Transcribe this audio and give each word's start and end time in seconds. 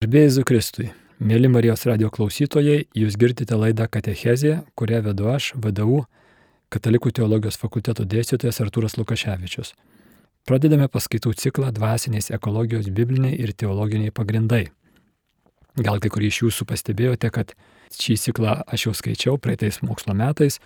Gerbėjai 0.00 0.42
Kristui, 0.48 0.86
mėly 1.20 1.50
Marijos 1.52 1.82
radio 1.84 2.08
klausytojai, 2.08 2.86
jūs 2.96 3.18
girdite 3.20 3.52
laidą 3.52 3.84
Katechezė, 3.84 4.54
kurią 4.72 5.02
vedu 5.04 5.26
aš, 5.28 5.50
VDU, 5.60 6.06
Katalikų 6.72 7.12
teologijos 7.18 7.60
fakulteto 7.60 8.06
dėstytojas 8.08 8.62
Artūras 8.64 8.96
Lukaševičius. 8.96 9.74
Pradedame 10.48 10.88
paskaitų 10.88 11.34
ciklą 11.36 11.68
Dvasinės 11.76 12.30
ekologijos 12.32 12.88
bibliniai 12.88 13.36
ir 13.44 13.52
teologiniai 13.52 14.08
pagrindai. 14.08 14.70
Gal 15.76 16.00
kai 16.00 16.08
kurie 16.08 16.32
iš 16.32 16.46
jūsų 16.46 16.70
pastebėjote, 16.72 17.28
kad 17.36 17.52
šį 17.92 18.16
ciklą 18.24 18.56
aš 18.72 18.88
jau 18.88 18.96
skaičiau 18.96 19.36
praeitais 19.36 19.82
mokslo 19.84 20.16
metais, 20.16 20.62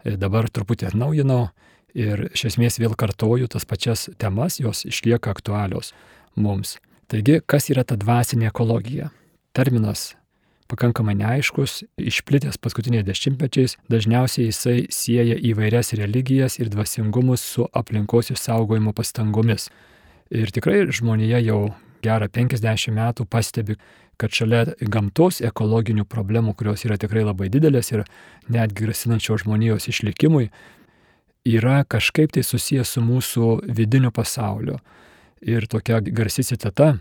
dabar 0.00 0.48
truputį 0.48 0.94
atnaujinau 0.94 1.50
ir 1.92 2.30
iš 2.32 2.54
esmės 2.54 2.80
vėl 2.80 2.96
kartoju 2.96 3.52
tas 3.52 3.68
pačias 3.68 4.08
temas, 4.16 4.62
jos 4.64 4.86
išlieka 4.88 5.36
aktualios 5.36 5.92
mums. 6.40 6.78
Taigi, 7.08 7.40
kas 7.48 7.70
yra 7.72 7.86
ta 7.88 7.96
dvasinė 7.96 8.50
ekologija? 8.50 9.08
Terminas 9.56 10.10
pakankamai 10.68 11.14
neaiškus, 11.16 11.82
išplitęs 11.96 12.58
paskutiniais 12.60 13.06
dešimtmečiais, 13.06 13.78
dažniausiai 13.88 14.50
jisai 14.50 14.82
sieja 14.92 15.36
įvairias 15.50 15.94
religijas 15.96 16.58
ir 16.60 16.68
dvasingumus 16.68 17.44
su 17.54 17.64
aplinkos 17.72 18.28
išsaugojimo 18.34 18.92
pastangomis. 18.92 19.70
Ir 20.28 20.52
tikrai 20.52 20.82
žmonėje 20.92 21.40
jau 21.46 21.60
gerą 22.04 22.28
50 22.28 22.92
metų 22.94 23.24
pastebi, 23.24 23.78
kad 24.20 24.34
šalia 24.34 24.66
gamtos 24.92 25.40
ekologinių 25.40 26.04
problemų, 26.04 26.52
kurios 26.58 26.84
yra 26.84 26.98
tikrai 27.00 27.24
labai 27.24 27.48
didelės 27.48 27.92
ir 27.94 28.04
netgi 28.52 28.84
grasinančios 28.84 29.46
žmonijos 29.46 29.88
išlikimui, 29.88 30.50
yra 31.48 31.80
kažkaip 31.88 32.34
tai 32.36 32.44
susijęs 32.44 32.96
su 32.98 33.00
mūsų 33.00 33.52
vidiniu 33.72 34.12
pasauliu. 34.12 34.76
Ir 35.42 35.66
tokia 35.70 36.00
garsi 36.00 36.42
citata 36.42 36.96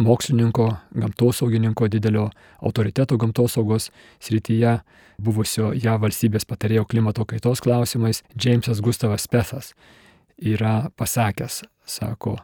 mokslininko, 0.00 0.74
gamtosaugininko, 0.94 1.88
didelio 1.88 2.30
autoriteto 2.62 3.18
gamtosaugos 3.18 3.90
srityje, 4.20 4.78
buvusio 5.20 5.72
ją 5.76 5.96
valstybės 6.00 6.46
patarėjo 6.48 6.86
klimato 6.88 7.26
kaitos 7.28 7.60
klausimais, 7.60 8.22
Jamesas 8.44 8.80
Gustavas 8.80 9.28
Pethas 9.28 9.74
yra 10.40 10.90
pasakęs, 10.96 11.60
sako, 11.84 12.38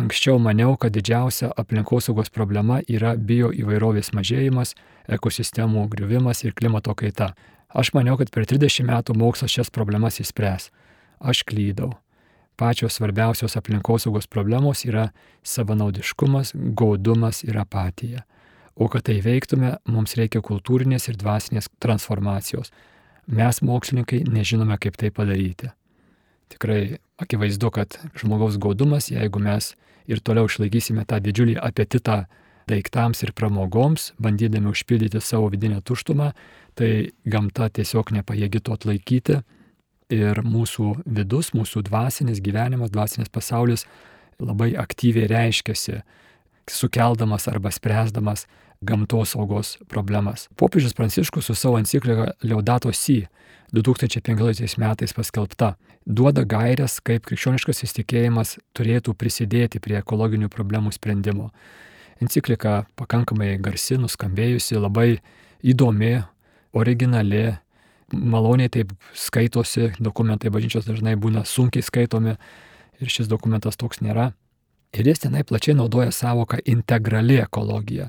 anksčiau 0.00 0.38
maniau, 0.38 0.76
kad 0.76 0.92
didžiausia 0.92 1.52
aplinkosaugos 1.56 2.30
problema 2.30 2.80
yra 2.88 3.14
bio 3.16 3.48
įvairovės 3.52 4.12
mažėjimas, 4.16 4.74
ekosistemų 5.08 5.86
griuvimas 5.94 6.44
ir 6.44 6.52
klimato 6.52 6.94
kaita. 6.94 7.32
Aš 7.72 7.94
maniau, 7.96 8.18
kad 8.20 8.32
per 8.34 8.44
30 8.50 8.84
metų 8.84 9.16
mokslas 9.16 9.56
šias 9.56 9.72
problemas 9.72 10.20
įspręs. 10.20 10.68
Aš 11.20 11.44
klydau 11.48 11.94
pačios 12.60 12.98
svarbiausios 12.98 13.56
aplinkosaugos 13.56 14.26
problemos 14.28 14.84
yra 14.84 15.08
savanaudiškumas, 15.42 16.52
gaudumas 16.54 17.44
ir 17.44 17.58
apatija. 17.58 18.24
O 18.76 18.88
kad 18.88 19.06
tai 19.08 19.18
veiktume, 19.24 19.74
mums 19.88 20.16
reikia 20.16 20.42
kultūrinės 20.44 21.08
ir 21.08 21.16
dvasinės 21.20 21.70
transformacijos. 21.80 22.72
Mes, 23.30 23.60
mokslininkai, 23.64 24.22
nežinome, 24.28 24.76
kaip 24.80 24.98
tai 25.00 25.10
padaryti. 25.14 25.70
Tikrai 26.52 26.98
akivaizdu, 27.22 27.70
kad 27.72 27.96
žmogaus 28.20 28.58
gaudumas, 28.60 29.08
jeigu 29.12 29.40
mes 29.40 29.72
ir 30.10 30.20
toliau 30.24 30.48
išlaikysime 30.50 31.06
tą 31.08 31.20
didžiulį 31.22 31.56
apetitą 31.64 32.24
daiktams 32.70 33.22
ir 33.24 33.32
pramogoms, 33.36 34.12
bandydami 34.20 34.68
užpildyti 34.72 35.22
savo 35.24 35.48
vidinę 35.52 35.80
tuštumą, 35.80 36.32
tai 36.76 36.90
gamta 37.24 37.70
tiesiog 37.72 38.12
nepajėgi 38.18 38.62
to 38.66 38.76
atlaikyti 38.76 39.40
ir 40.12 40.42
mūsų 40.44 40.94
vidus, 41.06 41.52
mūsų 41.56 41.84
dvasinis 41.88 42.42
gyvenimas, 42.42 42.92
dvasinis 42.92 43.30
pasaulis 43.32 43.86
labai 44.40 44.72
aktyviai 44.78 45.28
reiškiasi, 45.30 46.00
sukeldamas 46.70 47.48
arba 47.50 47.72
spręsdamas 47.74 48.46
gamtos 48.80 49.34
saugos 49.34 49.76
problemas. 49.88 50.48
Popiežius 50.56 50.94
Pranciškus 50.96 51.44
su 51.44 51.54
savo 51.54 51.78
enciklika 51.78 52.32
Leudato 52.42 52.92
Si 52.92 53.26
2015 53.72 54.78
metais 54.78 55.12
paskelbta 55.12 55.74
duoda 56.06 56.44
gairias, 56.44 56.98
kaip 57.04 57.26
krikščioniškas 57.28 57.84
įstikėjimas 57.86 58.56
turėtų 58.74 59.14
prisidėti 59.14 59.80
prie 59.80 59.98
ekologinių 60.00 60.48
problemų 60.50 60.94
sprendimo. 60.96 61.50
Enciklika 62.20 62.84
pakankamai 62.96 63.54
garsi, 63.60 63.96
nuskambėjusi, 64.00 64.80
labai 64.80 65.20
įdomi, 65.62 66.18
originali, 66.72 67.58
maloniai 68.12 68.70
taip 68.72 68.92
skaitosi, 69.14 69.92
dokumentai 70.00 70.50
bažnyčios 70.52 70.86
dažnai 70.88 71.16
būna 71.20 71.44
sunkiai 71.46 71.84
skaitomi 71.84 72.36
ir 73.00 73.12
šis 73.12 73.30
dokumentas 73.30 73.78
toks 73.80 74.02
nėra. 74.04 74.30
Ir 74.96 75.06
jis 75.06 75.22
tenai 75.22 75.44
plačiai 75.46 75.76
naudoja 75.78 76.10
savoką 76.10 76.58
integrali 76.66 77.38
ekologija. 77.40 78.08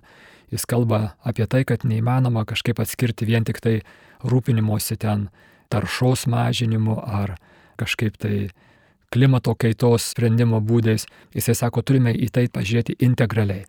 Jis 0.51 0.65
kalba 0.67 1.13
apie 1.23 1.45
tai, 1.47 1.63
kad 1.63 1.85
neįmanoma 1.87 2.43
kažkaip 2.49 2.81
atskirti 2.81 3.27
vien 3.29 3.45
tik 3.47 3.61
tai 3.63 3.77
rūpinimuose 4.25 4.97
ten 4.99 5.29
taršos 5.71 6.25
mažinimu 6.27 6.97
ar 6.99 7.37
kažkaip 7.79 8.17
tai 8.19 8.49
klimato 9.11 9.53
kaitos 9.55 10.09
sprendimo 10.11 10.59
būdais. 10.59 11.05
Jisai 11.35 11.55
sako, 11.55 11.83
turime 11.85 12.13
į 12.15 12.31
tai 12.33 12.47
pažiūrėti 12.51 12.97
integraliai. 13.05 13.65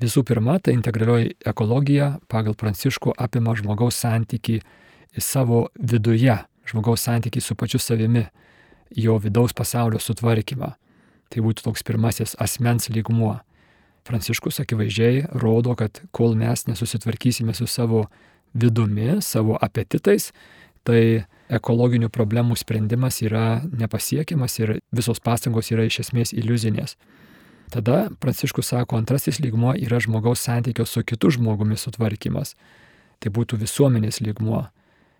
Visų 0.00 0.26
pirma, 0.28 0.58
ta 0.60 0.74
integralioji 0.76 1.36
ekologija 1.48 2.16
pagal 2.28 2.56
Pranciškų 2.58 3.14
apima 3.16 3.54
žmogaus 3.56 3.96
santyki 3.96 4.60
savo 5.22 5.66
viduje, 5.78 6.36
žmogaus 6.66 7.04
santykiai 7.06 7.42
su 7.42 7.54
pačiu 7.54 7.78
savimi, 7.78 8.26
jo 8.90 9.18
vidaus 9.18 9.54
pasaulio 9.56 10.00
sutvarkymą. 10.02 10.72
Tai 11.30 11.42
būtų 11.42 11.66
toks 11.66 11.82
pirmasis 11.86 12.36
asmens 12.38 12.90
lygmuo. 12.92 13.36
Pranciškus 14.06 14.60
akivaizdžiai 14.62 15.24
rodo, 15.42 15.74
kad 15.74 15.98
kol 16.14 16.36
mes 16.38 16.66
nesusitvarkysime 16.68 17.54
su 17.54 17.66
savo 17.66 18.04
vidumi, 18.54 19.18
savo 19.20 19.58
apetitais, 19.60 20.30
tai 20.86 21.26
ekologinių 21.50 22.08
problemų 22.14 22.56
sprendimas 22.58 23.18
yra 23.22 23.60
nepasiekiamas 23.66 24.58
ir 24.60 24.76
visos 24.94 25.18
pastangos 25.22 25.72
yra 25.74 25.86
iš 25.86 26.04
esmės 26.06 26.32
iliuzinės. 26.34 26.94
Tada 27.74 28.06
Pranciškus 28.22 28.70
sako, 28.70 29.00
antrasis 29.00 29.40
lygmuo 29.42 29.74
yra 29.74 29.98
žmogaus 30.02 30.44
santykio 30.46 30.86
su 30.86 31.02
kitu 31.02 31.32
žmogumi 31.34 31.78
sutvarkymas. 31.78 32.54
Tai 33.18 33.32
būtų 33.34 33.58
visuomenės 33.58 34.20
lygmuo 34.22 34.66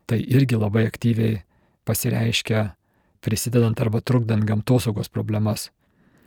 tai 0.06 0.20
irgi 0.22 0.58
labai 0.58 0.86
aktyviai 0.86 1.42
pasireiškia 1.86 2.70
prisidedant 3.20 3.80
arba 3.80 4.00
trukdant 4.00 4.44
gamtosaugos 4.46 5.10
problemas. 5.10 5.70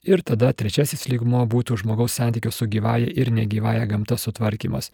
Ir 0.03 0.23
tada 0.23 0.51
trečiasis 0.55 1.07
lygmo 1.11 1.41
būtų 1.47 1.81
žmogaus 1.81 2.15
santykio 2.15 2.51
su 2.55 2.67
gyvaja 2.71 3.07
ir 3.07 3.31
negyvaja 3.35 3.85
gamta 3.87 4.15
sutvarkymas. 4.19 4.91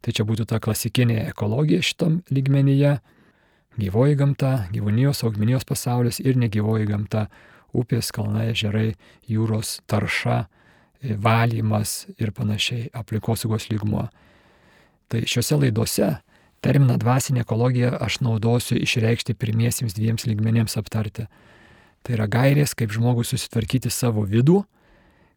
Tai 0.00 0.12
čia 0.12 0.24
būtų 0.28 0.46
ta 0.48 0.60
klasikinė 0.60 1.26
ekologija 1.30 1.84
šitam 1.84 2.22
lygmenyje. 2.32 2.98
Gyvoji 3.76 4.16
gamta, 4.16 4.52
gyvūnijos, 4.72 5.20
augmenijos 5.24 5.66
pasaulis 5.68 6.20
ir 6.20 6.36
negyvoji 6.40 6.88
gamta- 6.88 7.26
upės, 7.80 8.12
kalnai, 8.12 8.52
ežerai, 8.52 8.94
jūros 9.28 9.80
tarša, 9.86 10.46
valymas 11.02 12.06
ir 12.18 12.32
panašiai 12.32 12.90
aplinkosaugos 12.92 13.68
lygmuo. 13.68 14.08
Tai 15.08 15.20
šiuose 15.20 15.60
laidose 15.60 16.16
Terminą 16.66 16.96
dvasinė 16.98 17.44
ekologija 17.44 17.92
aš 18.02 18.16
naudosiu 18.26 18.74
išreikšti 18.82 19.36
pirmiesiems 19.38 19.94
dviems 19.94 20.24
lygmenėms 20.26 20.74
aptarti. 20.80 21.28
Tai 22.02 22.16
yra 22.16 22.26
gairės, 22.26 22.74
kaip 22.74 22.90
žmogus 22.90 23.30
susitvarkyti 23.30 23.90
savo 23.94 24.24
vidų, 24.26 24.64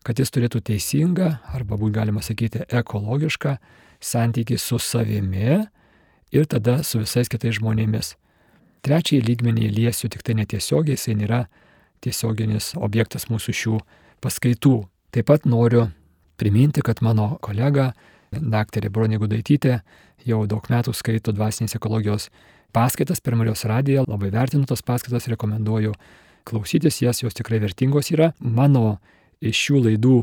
kad 0.02 0.18
jis 0.18 0.34
turėtų 0.34 0.64
teisingą, 0.72 1.36
arba 1.54 1.78
būt 1.78 1.94
galima 2.00 2.24
sakyti 2.26 2.64
ekologišką 2.66 3.58
santykį 4.02 4.58
su 4.58 4.80
savimi 4.82 5.60
ir 6.34 6.50
tada 6.50 6.80
su 6.84 7.04
visais 7.04 7.30
kitais 7.30 7.60
žmonėmis. 7.60 8.16
Trečiąjį 8.82 9.22
lygmenį 9.28 9.70
liesiu 9.76 10.10
tik 10.10 10.26
tai 10.26 10.34
netiesiogiai, 10.40 10.98
jisai 10.98 11.18
nėra 11.20 11.44
tiesioginis 12.02 12.74
objektas 12.80 13.28
mūsų 13.30 13.56
šių 13.62 13.80
paskaitų. 14.24 14.78
Taip 15.14 15.30
pat 15.30 15.46
noriu 15.46 15.90
priminti, 16.42 16.82
kad 16.82 17.04
mano 17.06 17.36
kolega 17.44 17.92
daktarė 18.32 18.92
Bronė 18.94 19.20
Gudaitytė 19.22 19.80
jau 20.28 20.44
daug 20.50 20.66
metų 20.70 20.94
skaito 20.96 21.34
dvasinės 21.36 21.76
ekologijos 21.80 22.30
paskaitas 22.76 23.22
per 23.22 23.38
Marijos 23.40 23.66
radiją, 23.66 24.06
labai 24.08 24.30
vertinu 24.34 24.68
tas 24.70 24.84
paskaitas, 24.86 25.28
rekomenduoju 25.32 25.96
klausytis 26.50 27.02
jas, 27.02 27.24
jos 27.24 27.38
tikrai 27.38 27.60
vertingos 27.62 28.12
yra. 28.14 28.32
Mano 28.40 29.00
iš 29.42 29.58
šių 29.66 29.84
laidų 29.88 30.18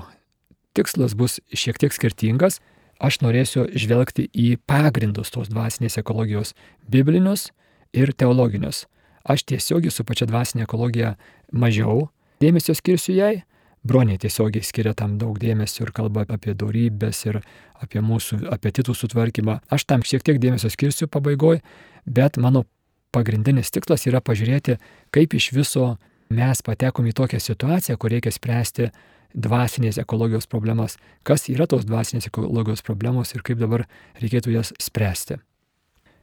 tikslas 0.76 1.16
bus 1.18 1.40
šiek 1.54 1.78
tiek 1.80 1.94
skirtingas. 1.94 2.60
Aš 2.96 3.20
norėsiu 3.20 3.66
žvelgti 3.76 4.24
į 4.32 4.56
pagrindus 4.64 5.32
tos 5.34 5.50
dvasinės 5.52 5.98
ekologijos 6.00 6.54
biblinius 6.88 7.50
ir 7.92 8.14
teologinius. 8.16 8.86
Aš 9.26 9.44
tiesiogiai 9.50 9.92
su 9.92 10.04
pačia 10.06 10.28
dvasinė 10.30 10.64
ekologija 10.64 11.16
mažiau 11.52 12.06
dėmesio 12.40 12.76
skirsiu 12.76 13.16
jai, 13.16 13.42
Bronė 13.86 14.16
tiesiogiai 14.18 14.64
skiria 14.66 14.94
tam 14.98 15.16
daug 15.20 15.38
dėmesio 15.38 15.84
ir 15.86 15.92
kalba 15.94 16.24
apie 16.26 16.54
darybės 16.58 17.22
ir 17.28 17.40
apie 17.82 18.02
mūsų 18.02 18.46
apetitų 18.54 18.94
sutvarkymą. 18.96 19.60
Aš 19.70 19.86
tam 19.86 20.02
šiek 20.06 20.24
tiek 20.26 20.40
dėmesio 20.42 20.70
skirsiu 20.72 21.08
pabaigoj, 21.12 21.60
bet 22.06 22.40
mano 22.42 22.64
pagrindinis 23.14 23.70
tikslas 23.74 24.06
yra 24.10 24.22
pažiūrėti, 24.24 24.78
kaip 25.14 25.36
iš 25.38 25.50
viso 25.56 25.96
mes 26.32 26.62
patekom 26.66 27.06
į 27.06 27.14
tokią 27.16 27.40
situaciją, 27.42 27.98
kur 28.00 28.12
reikia 28.12 28.32
spręsti 28.34 28.90
dvasinės 29.36 30.00
ekologijos 30.02 30.48
problemas, 30.50 30.96
kas 31.26 31.46
yra 31.52 31.68
tos 31.70 31.86
dvasinės 31.86 32.30
ekologijos 32.30 32.82
problemos 32.86 33.34
ir 33.34 33.44
kaip 33.46 33.60
dabar 33.60 33.86
reikėtų 34.22 34.56
jas 34.56 34.72
spręsti. 34.82 35.38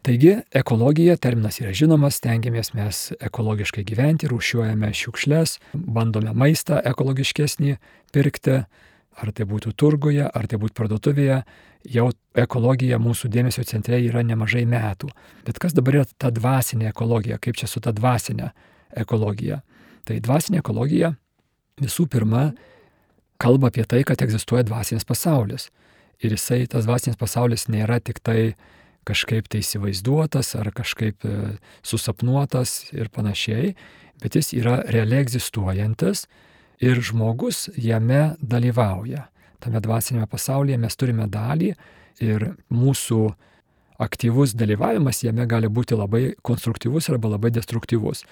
Taigi, 0.03 0.33
ekologija, 0.51 1.13
terminas 1.15 1.61
yra 1.61 1.69
žinomas, 1.71 2.17
stengiamės 2.19 2.73
mes 2.75 2.97
ekologiškai 3.23 3.85
gyventi, 3.87 4.27
rūšiuojame 4.27 4.89
šiukšles, 4.99 5.53
bandome 5.79 6.33
maistą 6.35 6.81
ekologiškesnį 6.91 7.77
pirkti, 8.11 8.57
ar 9.15 9.31
tai 9.31 9.47
būtų 9.47 9.71
turguje, 9.79 10.25
ar 10.27 10.49
tai 10.51 10.59
būtų 10.59 10.75
parduotuvėje, 10.81 11.37
jau 11.95 12.09
ekologija 12.35 12.99
mūsų 12.99 13.31
dėmesio 13.31 13.63
centre 13.69 14.01
yra 14.03 14.25
nemažai 14.27 14.65
metų. 14.67 15.07
Bet 15.47 15.63
kas 15.63 15.77
dabar 15.77 16.01
yra 16.01 16.11
ta 16.19 16.33
dvasinė 16.35 16.91
ekologija, 16.91 17.39
kaip 17.39 17.55
čia 17.61 17.71
su 17.71 17.79
ta 17.79 17.95
dvasinė 17.95 18.51
ekologija? 19.05 19.61
Tai 20.03 20.19
dvasinė 20.19 20.59
ekologija 20.59 21.13
visų 21.79 22.09
pirma 22.11 22.49
kalba 23.39 23.71
apie 23.71 23.87
tai, 23.87 24.03
kad 24.03 24.19
egzistuoja 24.19 24.67
dvasinis 24.67 25.07
pasaulis. 25.07 25.69
Ir 26.19 26.35
jisai, 26.35 26.65
tas 26.67 26.83
dvasinis 26.83 27.15
pasaulis 27.15 27.69
nėra 27.71 28.03
tik 28.03 28.19
tai 28.19 28.53
kažkaip 29.07 29.49
tai 29.51 29.61
įsivaizduotas 29.63 30.53
ar 30.59 30.71
kažkaip 30.75 31.25
e, 31.27 31.35
susapnuotas 31.85 32.93
ir 32.95 33.11
panašiai, 33.13 33.73
bet 34.23 34.37
jis 34.39 34.53
yra 34.57 34.79
realiai 34.87 35.23
egzistuojantis 35.25 36.27
ir 36.83 37.01
žmogus 37.03 37.67
jame 37.77 38.35
dalyvauja. 38.41 39.27
Tame 39.63 39.79
dvasinėme 39.83 40.27
pasaulyje 40.27 40.79
mes 40.79 40.99
turime 40.99 41.27
dalį 41.31 41.73
ir 42.23 42.49
mūsų 42.73 43.21
aktyvus 44.03 44.55
dalyvavimas 44.57 45.23
jame 45.23 45.45
gali 45.47 45.69
būti 45.71 45.95
labai 45.97 46.33
konstruktyvus 46.41 47.09
arba 47.13 47.35
labai 47.35 47.53
destruktyvus. 47.55 48.23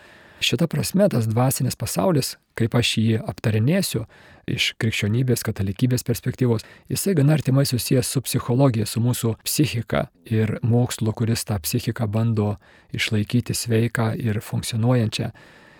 Šita 0.41 0.65
prasme 0.67 1.05
tas 1.09 1.27
dvasinis 1.29 1.75
pasaulis, 1.77 2.31
kaip 2.57 2.73
aš 2.73 2.95
jį 2.97 3.19
aptarinėsiu 3.29 4.07
iš 4.49 4.71
krikščionybės, 4.81 5.43
katalikybės 5.45 6.01
perspektyvos, 6.07 6.65
jisai 6.89 7.13
gana 7.19 7.35
artimai 7.37 7.67
susijęs 7.69 8.09
su 8.09 8.23
psichologija, 8.25 8.87
su 8.89 9.03
mūsų 9.05 9.35
psichika 9.45 10.07
ir 10.25 10.57
mokslu, 10.65 11.13
kuris 11.13 11.45
tą 11.45 11.59
psichiką 11.61 12.09
bando 12.09 12.55
išlaikyti 12.97 13.53
sveiką 13.53 14.15
ir 14.17 14.41
funkcionuojančią. 14.41 15.29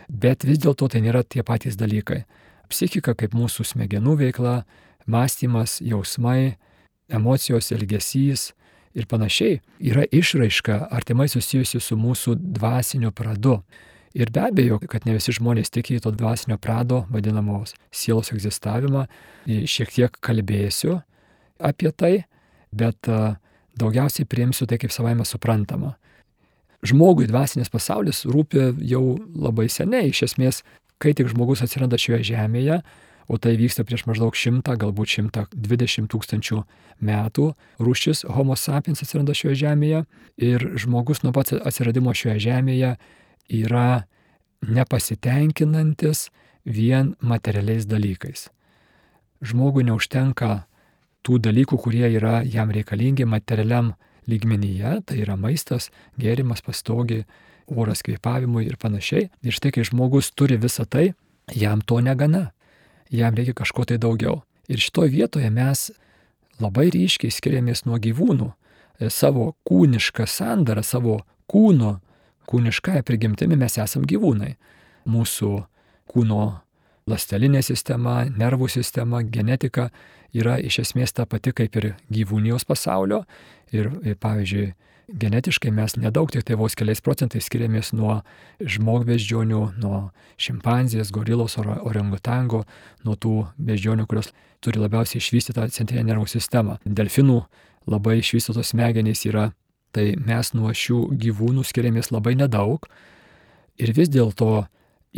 Bet 0.07 0.45
vis 0.45 0.61
dėlto 0.61 0.91
tai 0.93 1.01
nėra 1.01 1.25
tie 1.25 1.41
patys 1.41 1.79
dalykai. 1.79 2.21
Psichika 2.69 3.17
kaip 3.17 3.33
mūsų 3.33 3.65
smegenų 3.65 4.17
veikla, 4.21 4.59
mąstymas, 5.09 5.79
jausmai, 5.81 6.59
emocijos, 7.09 7.73
elgesys 7.73 8.51
ir 8.93 9.09
panašiai 9.09 9.61
yra 9.79 10.05
išraiška 10.05 10.83
artimai 10.91 11.31
susijusi 11.33 11.81
su 11.81 11.97
mūsų 11.97 12.37
dvasiniu 12.37 13.09
pradu. 13.09 13.63
Ir 14.13 14.31
be 14.31 14.41
abejo, 14.49 14.79
kad 14.91 15.05
ne 15.07 15.15
visi 15.15 15.31
žmonės 15.37 15.71
tiki 15.71 15.99
to 16.03 16.11
dvasinio 16.11 16.57
prado, 16.59 17.05
vadinamos 17.13 17.75
sielos 17.95 18.33
egzistavimą, 18.33 19.05
šiek 19.47 19.93
tiek 19.95 20.17
kalbėsiu 20.19 20.99
apie 21.63 21.91
tai, 21.95 22.13
bet 22.75 23.07
daugiausiai 23.79 24.27
priimsiu 24.27 24.67
tai 24.67 24.81
kaip 24.81 24.91
savaime 24.91 25.23
suprantama. 25.27 25.95
Žmogui 26.83 27.29
dvasinis 27.29 27.69
pasaulis 27.71 28.25
rūpi 28.25 28.71
jau 28.89 29.15
labai 29.37 29.69
seniai, 29.69 30.09
iš 30.09 30.25
esmės, 30.31 30.63
kai 31.01 31.13
tik 31.17 31.29
žmogus 31.31 31.61
atsiranda 31.63 31.99
šioje 32.01 32.25
žemėje, 32.33 32.81
o 33.31 33.37
tai 33.39 33.53
vyksta 33.55 33.85
prieš 33.87 34.03
maždaug 34.09 34.35
100, 34.35 34.75
galbūt 34.81 35.13
120 35.13 36.09
tūkstančių 36.11 36.63
metų, 37.05 37.45
rūšis 37.79 38.25
Homo 38.33 38.57
sapiens 38.59 39.05
atsiranda 39.05 39.35
šioje 39.37 39.61
žemėje. 39.61 40.03
Ir 40.41 40.65
žmogus 40.81 41.23
nuo 41.23 41.31
pats 41.35 41.55
atsiradimo 41.55 42.11
šioje 42.17 42.41
žemėje 42.49 42.95
yra 43.49 44.03
nepasitenkinantis 44.61 46.29
vien 46.65 47.15
materialiais 47.21 47.87
dalykais. 47.89 48.49
Žmogui 49.41 49.85
neužtenka 49.87 50.65
tų 51.25 51.39
dalykų, 51.41 51.77
kurie 51.81 52.05
yra 52.13 52.41
jam 52.45 52.71
reikalingi 52.73 53.25
materialiam 53.25 53.93
lygmenyje, 54.29 55.01
tai 55.05 55.21
yra 55.23 55.37
maistas, 55.37 55.89
gėrimas, 56.21 56.61
pastogi, 56.61 57.23
oras 57.71 58.03
kvėpavimui 58.05 58.67
ir 58.67 58.77
panašiai. 58.77 59.29
Ir 59.41 59.55
štai, 59.55 59.73
kai 59.73 59.85
žmogus 59.87 60.31
turi 60.35 60.59
visą 60.61 60.85
tai, 60.85 61.13
jam 61.53 61.81
to 61.81 62.01
negana. 62.01 62.51
Jam 63.11 63.35
reikia 63.35 63.55
kažko 63.57 63.85
tai 63.89 63.97
daugiau. 64.01 64.41
Ir 64.71 64.79
šitoje 64.79 65.11
vietoje 65.11 65.49
mes 65.51 65.89
labai 66.61 66.89
ryškiai 66.93 67.33
skiriamės 67.33 67.85
nuo 67.87 67.97
gyvūnų. 68.01 68.51
Savo 69.09 69.55
kūnišką 69.65 70.27
sandarą, 70.29 70.83
savo 70.85 71.21
kūno 71.49 71.97
kūniškąją 72.51 73.05
prigimtimi 73.07 73.57
mes 73.59 73.77
esam 73.81 74.05
gyvūnai. 74.07 74.55
Mūsų 75.09 75.51
kūno 76.11 76.43
lastelinė 77.09 77.63
sistema, 77.65 78.21
nervų 78.25 78.69
sistema, 78.69 79.23
genetika 79.23 79.89
yra 80.37 80.57
iš 80.59 80.81
esmės 80.85 81.15
ta 81.15 81.25
pati 81.25 81.53
kaip 81.55 81.75
ir 81.79 81.93
gyvūnijos 82.13 82.67
pasaulio. 82.67 83.23
Ir, 83.71 83.87
ir 84.03 84.17
pavyzdžiui, 84.19 84.73
genetiškai 85.11 85.71
mes 85.75 85.95
nedaug, 85.99 86.31
tik 86.31 86.43
tai 86.47 86.57
vos 86.59 86.75
keliais 86.77 87.01
procentais 87.03 87.47
skiriamės 87.47 87.91
nuo 87.95 88.19
žmogbeždžionių, 88.59 89.61
nuo 89.81 90.01
šimpanzės, 90.41 91.11
gorilos, 91.15 91.57
orangutango, 91.59 92.65
nuo 93.07 93.15
tų 93.15 93.35
beždžionių, 93.59 94.07
kurios 94.09 94.31
turi 94.63 94.81
labiausiai 94.81 95.21
išvystytą 95.23 95.67
centrinę 95.73 96.05
nervų 96.11 96.27
sistemą. 96.31 96.77
Delfinų 96.85 97.41
labai 97.91 98.19
išvystytos 98.21 98.73
smegenys 98.73 99.25
yra 99.29 99.49
tai 99.95 100.13
mes 100.19 100.53
nuo 100.57 100.71
šių 100.75 101.01
gyvūnų 101.21 101.65
skiriamės 101.67 102.11
labai 102.13 102.35
nedaug 102.39 102.87
ir 103.81 103.93
vis 103.97 104.11
dėlto 104.11 104.65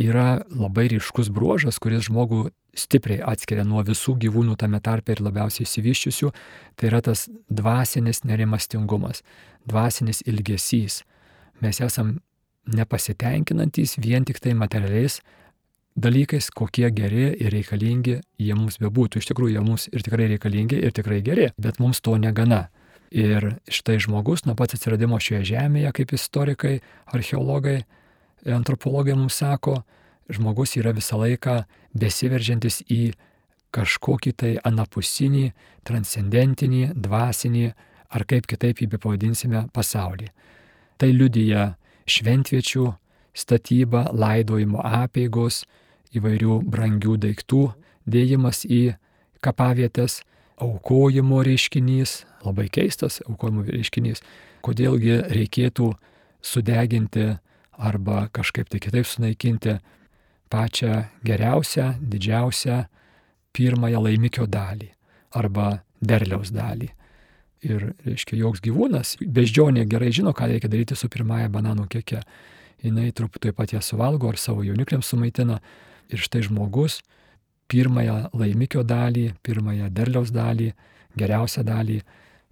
yra 0.00 0.42
labai 0.50 0.88
ryškus 0.90 1.30
bruožas, 1.30 1.78
kuris 1.78 2.08
žmogų 2.08 2.48
stipriai 2.74 3.22
atskiria 3.22 3.64
nuo 3.66 3.82
visų 3.86 4.16
gyvūnų 4.24 4.56
tame 4.58 4.80
tarpe 4.82 5.14
ir 5.14 5.22
labiausiai 5.22 5.66
įsivyščiusių, 5.66 6.30
tai 6.74 6.90
yra 6.90 7.00
tas 7.06 7.28
dvasinis 7.46 8.24
nerimastingumas, 8.26 9.22
dvasinis 9.70 10.24
ilgesys. 10.26 11.02
Mes 11.62 11.80
esam 11.80 12.18
nepasitenkinantys 12.66 13.98
vien 14.02 14.26
tik 14.26 14.40
tai 14.42 14.56
materialiais 14.58 15.20
dalykais, 15.94 16.50
kokie 16.50 16.88
geri 16.90 17.28
ir 17.38 17.52
reikalingi 17.54 18.18
jie 18.40 18.54
mums 18.58 18.80
bebūtų. 18.82 19.20
Iš 19.20 19.30
tikrųjų, 19.30 19.54
jie 19.54 19.62
mums 19.64 19.86
ir 19.92 20.02
tikrai 20.02 20.26
reikalingi 20.32 20.80
ir 20.82 20.94
tikrai 20.94 21.20
geri, 21.22 21.52
bet 21.60 21.78
mums 21.78 22.02
to 22.02 22.16
negana. 22.18 22.66
Ir 23.14 23.52
štai 23.70 24.00
žmogus 24.02 24.42
nuo 24.42 24.56
pats 24.58 24.74
atsiradimo 24.74 25.20
šioje 25.22 25.44
žemėje, 25.52 25.92
kaip 25.94 26.14
istorikai, 26.16 26.80
archeologai, 27.14 27.84
antropologai 28.42 29.14
mums 29.14 29.38
sako, 29.38 29.84
žmogus 30.26 30.74
yra 30.80 30.90
visą 30.96 31.20
laiką 31.20 31.60
besiveržiantis 31.94 32.80
į 32.90 33.14
kažkokį 33.74 34.32
tai 34.40 34.52
anapusinį, 34.66 35.46
transcendentinį, 35.86 36.82
dvasinį 36.94 37.68
ar 38.14 38.26
kaip 38.30 38.50
kitaip 38.50 38.82
jį 38.82 38.90
bepavadinsime 38.96 39.66
pasaulį. 39.74 40.28
Tai 40.98 41.10
liudyja 41.10 41.74
šventviečių 42.10 42.84
statyba, 43.34 44.08
laidojimo 44.14 44.82
apėgos, 44.82 45.64
įvairių 46.14 46.60
brangių 46.70 47.16
daiktų 47.26 47.64
dėjimas 48.06 48.62
į 48.66 48.94
kapavietės, 49.42 50.22
aukojimo 50.62 51.42
reiškinys, 51.42 52.22
labai 52.44 52.68
keistas 52.72 53.20
aukojimo 53.28 53.64
reiškinys, 53.68 54.22
kodėlgi 54.64 55.20
reikėtų 55.32 55.92
sudeginti 56.44 57.34
arba 57.74 58.28
kažkaip 58.32 58.68
tai 58.70 58.80
kitaip 58.82 59.08
sunaikinti 59.08 59.78
pačią 60.52 61.04
geriausią, 61.24 61.94
didžiausią 62.00 62.84
pirmąją 63.54 64.02
laimikio 64.04 64.46
dalį 64.46 64.90
arba 65.34 65.80
derliaus 66.02 66.52
dalį. 66.54 66.90
Ir, 67.64 67.94
reiškia, 68.04 68.36
joks 68.42 68.60
gyvūnas, 68.60 69.14
beždžionė 69.24 69.86
gerai 69.88 70.10
žino, 70.12 70.34
ką 70.36 70.50
reikia 70.50 70.68
daryti 70.68 70.96
su 70.98 71.08
pirmąja 71.08 71.48
bananų 71.52 71.88
kieke. 71.88 72.20
Jis 72.84 73.14
truputį 73.16 73.54
pat 73.56 73.72
ją 73.72 73.80
suvalgo 73.80 74.28
ar 74.28 74.36
savo 74.36 74.64
jaunikliams 74.66 75.08
sumaitina. 75.08 75.62
Ir 76.12 76.20
štai 76.20 76.42
žmogus 76.44 76.98
pirmąją 77.72 78.34
laimikio 78.36 78.82
dalį, 78.84 79.30
pirmąją 79.40 79.88
derliaus 79.88 80.28
dalį, 80.34 80.74
geriausią 81.16 81.64
dalį 81.64 82.02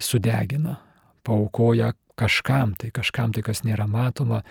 sudegina, 0.04 0.78
paukoja 1.26 1.92
kažkam 2.18 2.74
tai, 2.78 2.90
kažkam 2.94 3.32
tai, 3.32 3.42
kas 3.46 3.62
nėra 3.66 3.86
matoma 3.88 4.42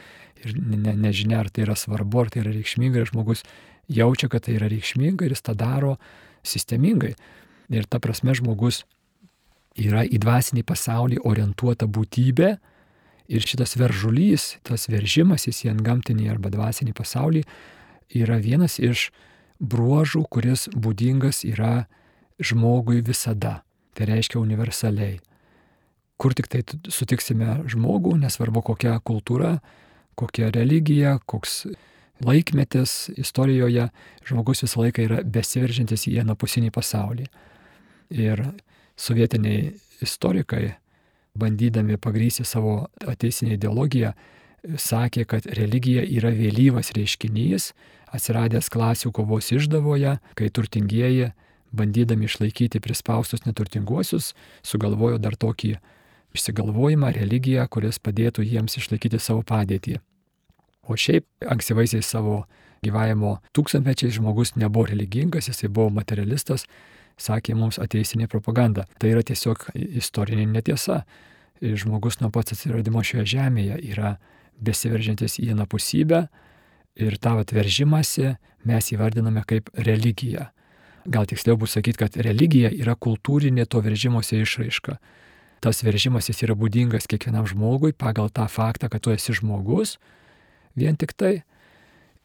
ir 0.41 0.55
ne, 0.57 0.95
nežinia, 0.97 1.41
ar 1.43 1.51
tai 1.53 1.65
yra 1.67 1.75
svarbu, 1.77 2.23
ar 2.23 2.31
tai 2.33 2.43
yra 2.43 2.55
reikšminga, 2.55 3.01
ir 3.01 3.11
žmogus 3.11 3.43
jaučia, 3.91 4.29
kad 4.31 4.47
tai 4.47 4.57
yra 4.57 4.69
reikšminga 4.71 5.27
ir 5.27 5.35
jis 5.35 5.45
tą 5.45 5.55
daro 5.57 5.97
sistemingai. 6.47 7.13
Ir 7.71 7.87
ta 7.87 8.01
prasme 8.03 8.33
žmogus 8.35 8.83
yra 9.79 10.03
į 10.03 10.19
dvasinį 10.23 10.65
pasaulį 10.67 11.21
orientuota 11.27 11.87
būtybė 11.87 12.51
ir 13.31 13.47
šitas 13.47 13.77
veržulys, 13.79 14.57
tas 14.67 14.89
veržimasis 14.91 15.63
į 15.65 15.71
antgamtinį 15.75 16.27
arba 16.33 16.51
dvasinį 16.51 16.95
pasaulį 16.97 17.45
yra 18.19 18.41
vienas 18.43 18.79
iš 18.81 19.09
bruožų, 19.61 20.25
kuris 20.27 20.67
būdingas 20.73 21.45
yra 21.47 21.85
žmogui 22.41 22.99
visada. 23.05 23.61
Tai 23.95 24.07
reiškia 24.07 24.39
universaliai. 24.39 25.19
Kur 26.21 26.35
tik 26.37 26.51
tai 26.51 26.61
sutiksime 26.93 27.63
žmogų, 27.71 28.13
nesvarbu 28.21 28.61
kokia 28.61 28.99
kultūra, 29.01 29.55
kokia 30.19 30.51
religija, 30.53 31.15
koks 31.25 31.63
laikmetis 32.21 33.09
istorijoje 33.17 33.87
žmogus 34.29 34.61
visą 34.65 34.83
laiką 34.83 35.07
yra 35.07 35.21
besiveržintis 35.25 36.05
į 36.11 36.19
anapusinį 36.21 36.69
pasaulį. 36.75 37.25
Ir 38.13 38.43
sovietiniai 38.99 39.71
istorikai, 40.05 40.75
bandydami 41.37 41.97
pagrysti 42.01 42.45
savo 42.45 42.89
ateisinę 43.07 43.55
ideologiją, 43.55 44.13
sakė, 44.77 45.25
kad 45.25 45.47
religija 45.57 46.03
yra 46.05 46.29
vėlyvas 46.35 46.91
reiškinys, 46.93 47.71
atsiradęs 48.13 48.69
klasių 48.69 49.11
kovos 49.15 49.49
išdavoje, 49.55 50.17
kai 50.37 50.49
turtingieji, 50.53 51.31
bandydami 51.71 52.27
išlaikyti 52.27 52.81
prispaustus 52.83 53.45
neturtinguosius, 53.47 54.33
sugalvojo 54.61 55.17
dar 55.23 55.37
tokį 55.39 55.77
išsigalvojimą, 56.35 57.11
religiją, 57.17 57.67
kuris 57.71 57.99
padėtų 57.99 58.45
jiems 58.45 58.77
išlaikyti 58.79 59.19
savo 59.19 59.43
padėtį. 59.47 59.99
O 60.87 60.97
šiaip 60.97 61.25
ankstyvaisiais 61.45 62.07
savo 62.07 62.45
gyvavimo 62.85 63.37
tūkstantmečiais 63.55 64.15
žmogus 64.17 64.55
nebuvo 64.57 64.87
religingas, 64.89 65.49
jisai 65.51 65.69
buvo 65.69 65.91
materialistas, 65.93 66.65
sakė 67.21 67.55
mums 67.55 67.77
ateisinė 67.81 68.27
propaganda. 68.31 68.87
Tai 68.99 69.13
yra 69.13 69.23
tiesiog 69.25 69.69
istorinė 69.75 70.47
netiesa. 70.49 71.03
Žmogus 71.61 72.17
nuo 72.21 72.31
pats 72.33 72.55
atsiradimo 72.55 73.03
šioje 73.05 73.27
žemėje 73.35 73.77
yra 73.91 74.15
besiveržiantis 74.61 75.37
į 75.41 75.51
anapusybę 75.53 76.23
ir 77.01 77.17
tą 77.21 77.35
atveržimąsi 77.41 78.35
mes 78.65 78.89
įvardiname 78.93 79.43
kaip 79.47 79.69
religiją. 79.77 80.47
Gal 81.05 81.25
tiksliau 81.29 81.57
bus 81.57 81.73
sakyti, 81.77 81.97
kad 82.01 82.17
religija 82.17 82.69
yra 82.73 82.93
kultūrinė 82.93 83.65
to 83.65 83.81
veržimosi 83.81 84.41
išraiška. 84.41 84.97
Tas 85.61 85.83
veržimasis 85.85 86.41
yra 86.41 86.55
būdingas 86.57 87.05
kiekvienam 87.09 87.45
žmogui 87.45 87.93
pagal 87.93 88.31
tą 88.33 88.47
faktą, 88.49 88.89
kad 88.89 89.03
tu 89.05 89.13
esi 89.13 89.35
žmogus, 89.37 89.99
vien 90.73 90.97
tik 90.97 91.13
tai. 91.13 91.43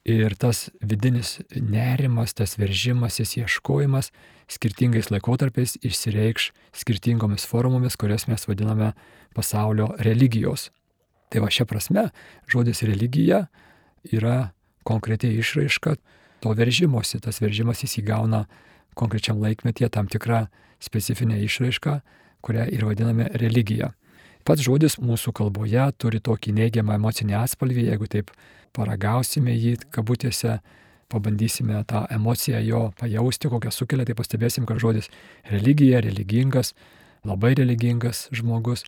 Ir 0.06 0.36
tas 0.38 0.68
vidinis 0.80 1.40
nerimas, 1.50 2.32
tas 2.32 2.54
veržimasis, 2.56 3.34
ieškojimas 3.42 4.12
skirtingais 4.48 5.10
laikotarpiais 5.10 5.74
išsireikš 5.82 6.52
skirtingomis 6.78 7.44
formomis, 7.50 7.98
kurias 7.98 8.28
mes 8.30 8.46
vadiname 8.46 8.92
pasaulio 9.34 9.90
religijos. 9.98 10.70
Tai 11.28 11.42
va 11.42 11.50
šia 11.50 11.66
prasme 11.66 12.06
žodis 12.48 12.84
religija 12.86 13.48
yra 14.06 14.52
konkretiai 14.86 15.42
išraiška 15.42 15.96
to 16.40 16.54
veržimosi. 16.54 17.18
Tas 17.20 17.42
veržimasis 17.42 17.98
įgauna 18.00 18.46
konkrečiam 18.94 19.42
laikmetyje 19.42 19.90
tam 19.92 20.06
tikrą 20.08 20.46
specifinę 20.80 21.42
išraišką, 21.42 21.98
kurią 22.46 22.66
ir 22.72 22.86
vadiname 22.86 23.28
religija. 23.42 23.92
Pats 24.46 24.62
žodis 24.62 25.00
mūsų 25.02 25.32
kalboje 25.34 25.88
turi 25.98 26.20
tokį 26.22 26.54
neigiamą 26.54 26.94
emocinį 27.00 27.34
atspalvį, 27.40 27.88
jeigu 27.90 28.06
taip 28.10 28.30
paragausime 28.76 29.54
jį 29.56 29.76
kabutėse, 29.90 30.60
pabandysime 31.10 31.82
tą 31.90 32.04
emociją 32.14 32.60
jo 32.66 32.82
pajausti, 33.00 33.50
kokią 33.50 33.72
sukelia, 33.74 34.06
tai 34.06 34.14
pastebėsim, 34.18 34.66
kad 34.66 34.78
žodis 34.82 35.10
religija, 35.50 36.00
religingas, 36.04 36.74
labai 37.26 37.54
religingas 37.58 38.26
žmogus 38.34 38.84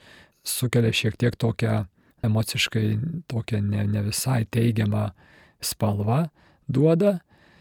sukelia 0.47 0.95
šiek 0.95 1.19
tiek 1.19 1.35
tokią 1.39 1.85
emociškai, 2.27 2.87
tokią 3.31 3.63
ne, 3.63 3.87
ne 3.87 4.03
visai 4.07 4.45
teigiamą 4.51 5.09
spalvą 5.63 6.27
duoda. 6.69 7.19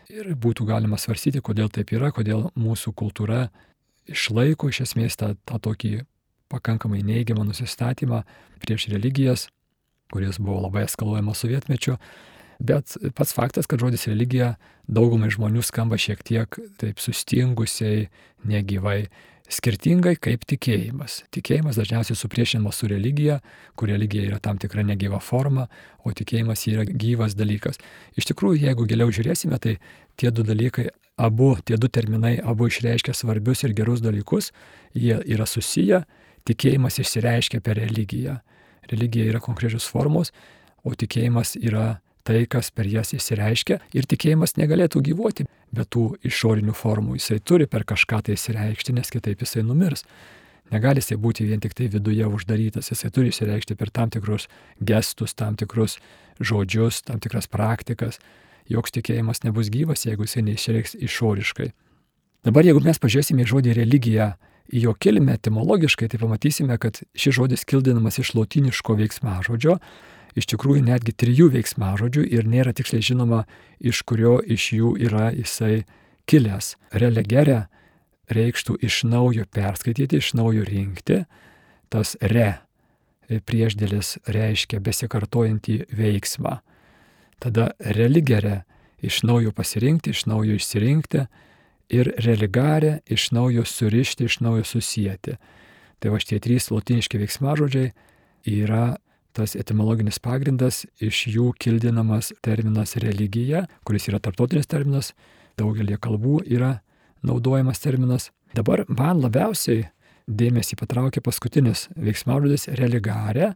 Ir 0.08 0.32
būtų 0.40 0.64
galima 0.70 0.96
svarstyti, 1.02 1.42
kodėl 1.44 1.68
taip 1.74 1.92
yra, 1.92 2.14
kodėl 2.16 2.48
mūsų 2.56 2.94
kultūra 2.96 3.48
išlaiko 4.12 4.72
iš 4.72 4.84
esmės 4.88 5.20
tą, 5.20 5.34
tą 5.48 5.60
tokį 5.64 6.02
pakankamai 6.52 7.04
neigiamą 7.06 7.44
nusistatymą 7.48 8.24
prieš 8.64 8.88
religijas, 8.94 9.48
kuris 10.14 10.40
buvo 10.40 10.64
labai 10.68 10.86
eskaluojamas 10.88 11.44
sovietmečiu. 11.44 11.98
Bet 12.58 12.96
pats 13.14 13.36
faktas, 13.38 13.68
kad 13.70 13.84
žodis 13.84 14.08
religija 14.10 14.56
daugumai 14.90 15.30
žmonių 15.34 15.62
skamba 15.66 16.00
šiek 16.02 16.24
tiek 16.26 16.58
taip 16.82 17.02
sustingusiai, 17.04 18.08
negyvai, 18.48 19.10
skirtingai 19.52 20.16
kaip 20.20 20.44
tikėjimas. 20.50 21.22
Tikėjimas 21.36 21.80
dažniausiai 21.80 22.18
supriešinamas 22.20 22.82
su 22.82 22.90
religija, 22.92 23.40
kur 23.80 23.92
religija 23.92 24.28
yra 24.28 24.40
tam 24.44 24.60
tikra 24.60 24.84
negyva 24.84 25.22
forma, 25.24 25.68
o 26.04 26.12
tikėjimas 26.12 26.66
yra 26.68 26.86
gyvas 26.88 27.36
dalykas. 27.38 27.80
Iš 28.20 28.30
tikrųjų, 28.32 28.66
jeigu 28.68 28.88
giliau 28.90 29.14
žiūrėsime, 29.14 29.60
tai 29.64 29.78
tie 30.20 30.32
du 30.32 30.44
dalykai, 30.48 30.90
abu, 31.18 31.56
tie 31.66 31.80
du 31.80 31.90
terminai, 31.90 32.36
abu 32.44 32.68
išreiškia 32.68 33.16
svarbius 33.16 33.64
ir 33.64 33.76
gerus 33.78 34.04
dalykus, 34.04 34.52
jie 34.94 35.18
yra 35.26 35.48
susiję 35.48 36.04
tikėjimas 36.48 37.00
išsireiškia 37.02 37.62
per 37.64 37.80
religiją. 37.80 38.40
Religija 38.92 39.28
yra 39.32 39.42
konkrečios 39.44 39.88
formos, 39.90 40.32
o 40.88 40.94
tikėjimas 40.96 41.58
yra 41.60 41.98
tai, 42.28 42.44
kas 42.52 42.70
per 42.76 42.88
jas 42.92 43.14
įsireiškia 43.16 43.80
ir 43.96 44.08
tikėjimas 44.10 44.58
negalėtų 44.60 45.02
gyvuoti 45.10 45.48
be 45.72 45.86
tų 45.88 46.10
išorinių 46.28 46.76
formų. 46.76 47.16
Jisai 47.20 47.40
turi 47.40 47.68
per 47.72 47.86
kažką 47.88 48.24
tai 48.28 48.36
įsireikšti, 48.36 48.96
nes 48.98 49.12
kitaip 49.14 49.44
jisai 49.44 49.64
numirs. 49.68 50.04
Negali 50.74 51.00
jisai 51.00 51.16
būti 51.24 51.48
vien 51.48 51.62
tik 51.64 51.76
tai 51.78 51.88
viduje 51.92 52.28
uždarytas, 52.28 52.92
jisai 52.92 53.12
turi 53.16 53.32
įsireikšti 53.32 53.78
per 53.80 53.92
tam 53.96 54.12
tikrus 54.12 54.50
gestus, 54.84 55.36
tam 55.38 55.56
tikrus 55.60 55.96
žodžius, 56.44 57.06
tam 57.08 57.24
tikras 57.24 57.48
praktikas. 57.48 58.20
Joks 58.68 58.92
tikėjimas 58.98 59.46
nebus 59.46 59.72
gyvas, 59.72 60.04
jeigu 60.04 60.28
jisai 60.28 60.44
neišreiks 60.50 60.98
išoriškai. 61.08 61.72
Dabar 62.48 62.68
jeigu 62.68 62.84
mes 62.84 63.00
pažiūrėsime 63.00 63.46
į 63.46 63.52
žodį 63.54 63.78
religiją 63.80 64.34
į 64.68 64.84
jo 64.84 64.94
kilmę 65.00 65.38
etimologiškai, 65.38 66.10
tai 66.12 66.20
pamatysime, 66.20 66.76
kad 66.82 67.00
šis 67.16 67.36
žodis 67.40 67.64
kildinamas 67.68 68.20
iš 68.20 68.34
lotiniško 68.36 68.98
veiksmažodžio, 69.00 69.78
iš 70.38 70.48
tikrųjų 70.54 70.84
netgi 70.86 71.16
trijų 71.18 71.50
veiksmažodžių 71.56 72.26
ir 72.38 72.48
nėra 72.50 72.74
tiksliai 72.78 73.06
žinoma, 73.06 73.46
iš 73.80 74.04
kurio 74.08 74.38
iš 74.42 74.72
jų 74.78 74.94
yra 75.08 75.32
jisai 75.34 75.84
kilęs. 76.30 76.76
Relegere 76.94 77.66
reikštų 78.34 78.78
iš 78.84 79.04
naujo 79.08 79.48
perskaityti, 79.52 80.20
iš 80.22 80.34
naujo 80.38 80.66
rinkti, 80.68 81.24
tas 81.90 82.16
re 82.22 82.60
priešdėlis 83.28 84.18
reiškia 84.32 84.80
besikartojantį 84.84 85.82
veiksmą. 85.92 86.60
Tada 87.44 87.74
religere 87.80 88.64
iš 89.04 89.22
naujo 89.28 89.52
pasirinkti, 89.56 90.14
iš 90.16 90.26
naujo 90.30 90.56
išsirinkti, 90.58 91.26
ir 91.94 92.12
religarė 92.24 93.00
iš 93.08 93.32
naujo 93.36 93.66
surišti, 93.68 94.28
iš 94.28 94.40
naujo 94.44 94.66
susijęti. 94.68 95.38
Tai 96.00 96.14
va 96.14 96.22
šitie 96.22 96.40
trys 96.44 96.70
latiniški 96.72 97.20
veiksmažodžiai 97.22 97.92
yra 98.48 98.98
tas 99.38 99.56
etimologinis 99.60 100.20
pagrindas, 100.24 100.84
iš 101.04 101.24
jų 101.32 101.52
kildinamas 101.62 102.32
terminas 102.46 102.96
religija, 103.02 103.66
kuris 103.88 104.10
yra 104.12 104.20
tarptautinis 104.24 104.70
terminas, 104.70 105.14
daugelį 105.60 106.00
kalbų 106.02 106.42
yra 106.46 106.80
naudojamas 107.26 107.82
terminas. 107.84 108.32
Dabar 108.58 108.86
man 108.90 109.22
labiausiai 109.22 109.88
dėmesį 110.28 110.78
patraukė 110.82 111.24
paskutinis 111.24 111.88
veiksmažodis 111.96 112.68
religarė, 112.80 113.54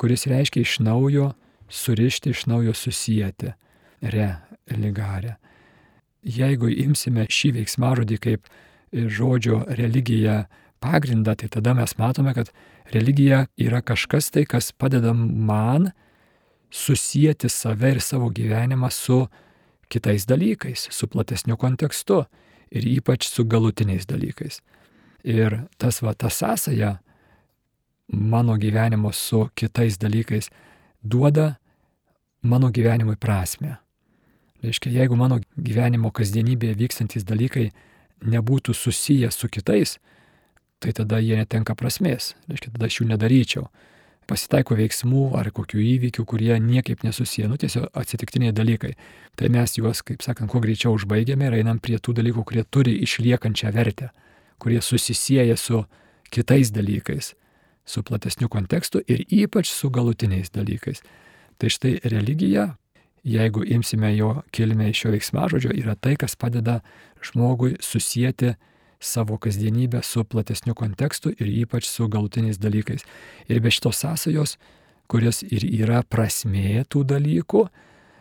kuris 0.00 0.26
reiškia 0.30 0.64
iš 0.64 0.78
naujo 0.84 1.32
surišti, 1.68 2.32
iš 2.32 2.46
naujo 2.50 2.74
susijęti. 2.76 3.54
Religarė 4.06 5.36
jeigu 6.26 6.70
imsime 6.70 7.26
šį 7.30 7.52
veiksmažodį 7.60 8.18
kaip 8.22 8.48
žodžio 8.92 9.62
religija 9.78 10.46
pagrindą, 10.82 11.36
tai 11.38 11.48
tada 11.52 11.74
mes 11.76 11.96
matome, 11.98 12.34
kad 12.34 12.50
religija 12.92 13.46
yra 13.56 13.80
kažkas 13.82 14.30
tai, 14.30 14.44
kas 14.44 14.72
padeda 14.72 15.12
man 15.12 15.90
susijęti 16.70 17.48
save 17.48 17.90
ir 17.90 18.00
savo 18.00 18.30
gyvenimą 18.30 18.90
su 18.90 19.26
kitais 19.88 20.26
dalykais, 20.26 20.88
su 20.90 21.08
platesniu 21.08 21.56
kontekstu 21.56 22.24
ir 22.70 22.86
ypač 22.86 23.28
su 23.28 23.44
galutiniais 23.44 24.06
dalykais. 24.06 24.60
Ir 25.24 25.66
tas 25.78 26.02
va, 26.02 26.14
ta 26.14 26.30
sąsaja 26.30 26.98
mano 28.08 28.56
gyvenimo 28.56 29.12
su 29.12 29.48
kitais 29.54 29.98
dalykais 29.98 30.50
duoda 31.02 31.56
mano 32.42 32.70
gyvenimui 32.70 33.16
prasme. 33.16 33.76
Reiškia, 34.62 34.90
jeigu 34.90 35.16
mano 35.16 35.40
gyvenimo 35.56 36.10
kasdienybėje 36.10 36.78
vykstantis 36.78 37.26
dalykai 37.26 37.70
nebūtų 38.24 38.74
susiję 38.74 39.30
su 39.30 39.48
kitais, 39.48 39.98
tai 40.78 40.92
tada 40.96 41.20
jie 41.22 41.36
netenka 41.38 41.74
prasmės. 41.78 42.34
Reiškia, 42.50 42.72
tada 42.74 42.88
aš 42.88 43.00
jų 43.00 43.08
nedaryčiau. 43.10 43.66
Pasitaiko 44.26 44.74
veiksmų 44.74 45.24
ar 45.38 45.52
kokių 45.54 45.78
įvykių, 45.78 46.24
kurie 46.26 46.56
niekaip 46.58 47.04
nesusiję, 47.06 47.46
nu 47.48 47.58
tiesiog 47.62 47.86
atsitiktiniai 47.94 48.54
dalykai. 48.54 48.96
Tai 49.38 49.50
mes 49.54 49.76
juos, 49.78 50.02
kaip 50.02 50.24
sakant, 50.26 50.50
kuo 50.50 50.60
greičiau 50.64 50.96
užbaigiame 50.96 51.46
ir 51.46 51.60
einam 51.60 51.78
prie 51.78 52.00
tų 52.02 52.16
dalykų, 52.18 52.42
kurie 52.48 52.64
turi 52.66 52.96
išliekančią 53.06 53.70
vertę, 53.76 54.10
kurie 54.58 54.80
susisieja 54.82 55.54
su 55.56 55.84
kitais 56.34 56.72
dalykais, 56.74 57.34
su 57.86 58.02
platesniu 58.02 58.50
kontekstu 58.50 59.04
ir 59.06 59.22
ypač 59.30 59.70
su 59.70 59.92
galutiniais 59.94 60.50
dalykais. 60.50 61.04
Tai 61.56 61.70
štai 61.70 62.00
religija 62.10 62.72
jeigu 63.26 63.64
imsime 63.64 64.16
jo 64.16 64.42
kilmę 64.50 64.90
iš 64.90 65.00
šio 65.00 65.10
veiksmažodžio, 65.10 65.70
yra 65.74 65.94
tai, 65.94 66.14
kas 66.16 66.36
padeda 66.36 66.80
žmogui 67.22 67.74
susijęti 67.82 68.54
savo 69.06 69.38
kasdienybę 69.38 70.02
su 70.02 70.24
platesniu 70.24 70.74
kontekstu 70.74 71.32
ir 71.38 71.48
ypač 71.62 71.86
su 71.88 72.08
galutiniais 72.08 72.58
dalykais. 72.58 73.06
Ir 73.48 73.60
be 73.62 73.70
šitos 73.70 74.02
sąsajos, 74.02 74.56
kurios 75.06 75.42
ir 75.46 75.64
yra 75.64 76.02
prasmė 76.02 76.82
tų 76.90 77.04
dalykų, 77.14 77.66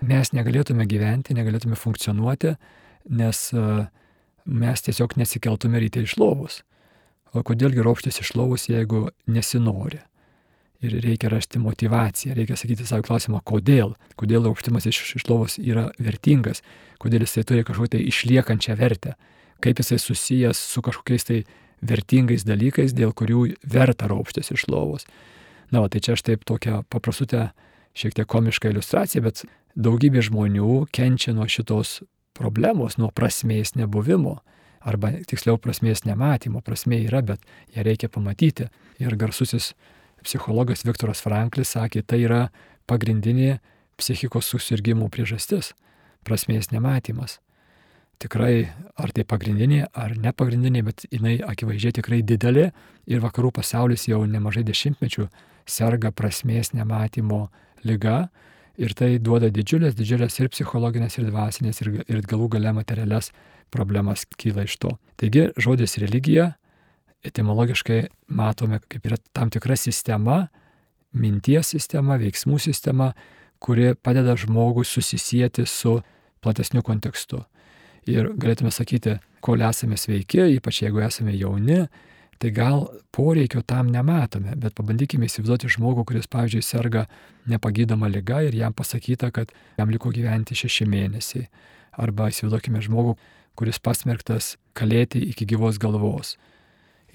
mes 0.06 0.32
negalėtume 0.38 0.86
gyventi, 0.90 1.36
negalėtume 1.38 1.78
funkcionuoti, 1.80 2.56
nes 3.10 3.42
e, 3.54 3.68
mes 4.46 4.86
tiesiog 4.88 5.18
nesikeltume 5.20 5.82
ryte 5.82 6.04
iš 6.06 6.18
lovos. 6.22 6.62
O 7.36 7.44
kodėlgi 7.44 7.84
ropštis 7.84 8.22
iš 8.24 8.36
lovos, 8.38 8.70
jeigu 8.70 9.10
nesinori? 9.28 10.00
Ir 10.86 11.00
reikia 11.02 11.32
rasti 11.32 11.60
motivaciją, 11.60 12.36
reikia 12.38 12.58
sakyti 12.60 12.86
savo 12.86 13.04
klausimą, 13.08 13.40
kodėl, 13.48 13.96
kodėl 14.20 14.46
aukštimas 14.52 14.86
iš, 14.92 15.00
iš 15.18 15.26
lovos 15.32 15.56
yra 15.58 15.88
vertingas, 15.98 16.62
kodėl 17.02 17.26
jisai 17.26 17.46
turi 17.48 17.66
kažkokią 17.66 17.96
tai 17.96 18.04
išliekančią 18.12 18.76
vertę, 18.78 19.16
kaip 19.66 19.82
jisai 19.82 20.00
susijęs 20.02 20.62
su 20.74 20.84
kažkokiais 20.86 21.26
tai 21.26 21.44
vertingais 21.86 22.46
dalykais, 22.46 22.94
dėl 22.96 23.14
kurių 23.18 23.56
verta 23.66 24.10
raupštis 24.10 24.54
iš 24.54 24.68
lovos. 24.72 25.06
Na, 25.74 25.82
o 25.82 25.90
tai 25.90 26.02
čia 26.04 26.14
aš 26.16 26.26
taip 26.26 26.46
tokią 26.48 26.84
paprastutę, 26.94 27.50
šiek 27.98 28.16
tiek 28.18 28.28
komišką 28.30 28.72
iliustraciją, 28.74 29.24
bet 29.26 29.46
daugybė 29.76 30.24
žmonių 30.26 30.86
kenčia 30.94 31.34
nuo 31.36 31.48
šitos 31.50 32.02
problemos, 32.38 33.00
nuo 33.02 33.10
prasmės 33.16 33.76
nebuvimo. 33.80 34.40
Arba 34.86 35.10
tiksliau 35.26 35.58
prasmės 35.58 36.04
nematymo. 36.06 36.60
Prasmė 36.62 37.00
yra, 37.08 37.24
bet 37.26 37.42
ją 37.74 37.82
reikia 37.88 38.06
pamatyti. 38.12 38.68
Ir 39.02 39.16
garsusis 39.18 39.72
psichologas 40.22 40.86
Viktoras 40.86 41.24
Franklis 41.26 41.74
sakė, 41.74 42.04
tai 42.06 42.22
yra 42.28 42.42
pagrindinė 42.86 43.58
psichikos 43.98 44.46
susirgymų 44.52 45.10
priežastis- 45.10 45.74
prasmės 46.28 46.70
nematymas 46.70 47.40
tikrai 48.22 48.70
ar 49.00 49.12
tai 49.16 49.26
pagrindinė, 49.28 49.86
ar 49.94 50.16
nepagrindinė, 50.20 50.84
bet 50.88 51.06
jinai 51.12 51.38
akivaizdžiai 51.44 51.98
tikrai 52.00 52.22
didelė 52.24 52.70
ir 53.10 53.22
vakarų 53.24 53.52
pasaulis 53.60 54.08
jau 54.10 54.24
nemažai 54.26 54.66
dešimtmečių 54.68 55.28
serga 55.66 56.12
prasmės 56.16 56.74
nematymo 56.74 57.48
lyga 57.86 58.30
ir 58.78 58.94
tai 58.98 59.16
duoda 59.20 59.50
didžiulės, 59.54 59.96
didžiulės 59.98 60.40
ir 60.40 60.52
psichologinės, 60.54 61.18
ir 61.18 61.30
dvasinės, 61.30 61.82
ir, 61.84 61.92
ir 62.08 62.22
galų 62.28 62.50
gale 62.58 62.74
materialias 62.76 63.32
problemas 63.74 64.26
kyla 64.38 64.66
iš 64.68 64.78
to. 64.82 64.96
Taigi 65.20 65.50
žodis 65.60 65.98
religija 66.02 66.54
etimologiškai 67.26 68.06
matome 68.38 68.82
kaip 68.92 69.08
yra 69.10 69.18
tam 69.34 69.50
tikra 69.54 69.78
sistema, 69.80 70.46
minties 71.16 71.72
sistema, 71.74 72.20
veiksmų 72.22 72.60
sistema, 72.62 73.14
kuri 73.64 73.96
padeda 73.96 74.36
žmogui 74.38 74.86
susisieti 74.86 75.66
su 75.66 75.98
platesniu 76.44 76.84
kontekstu 76.86 77.42
ir 78.10 78.32
galėtume 78.38 78.72
sakyti, 78.74 79.20
kol 79.46 79.62
esame 79.66 79.98
sveiki, 80.00 80.42
ypač 80.58 80.82
jeigu 80.84 81.04
esame 81.06 81.36
jauni, 81.38 81.86
tai 82.42 82.52
gal 82.52 82.88
poreikio 83.16 83.62
tam 83.64 83.92
nematome, 83.94 84.56
bet 84.60 84.76
pabandykime 84.78 85.30
įsivaizduoti 85.30 85.70
žmogų, 85.78 86.04
kuris, 86.10 86.28
pavyzdžiui, 86.32 86.66
serga 86.66 87.06
nepagydoma 87.50 88.10
lyga 88.12 88.42
ir 88.46 88.58
jam 88.58 88.76
pasakyta, 88.76 89.32
kad 89.32 89.54
jam 89.80 89.94
liko 89.94 90.12
gyventi 90.14 90.58
šeši 90.58 90.88
mėnesiai. 90.92 91.48
Arba 91.96 92.28
įsivaizduokime 92.32 92.82
žmogų, 92.84 93.16
kuris 93.56 93.80
pasmerktas 93.80 94.56
kalėti 94.76 95.22
iki 95.32 95.48
gyvos 95.48 95.80
galvos. 95.80 96.36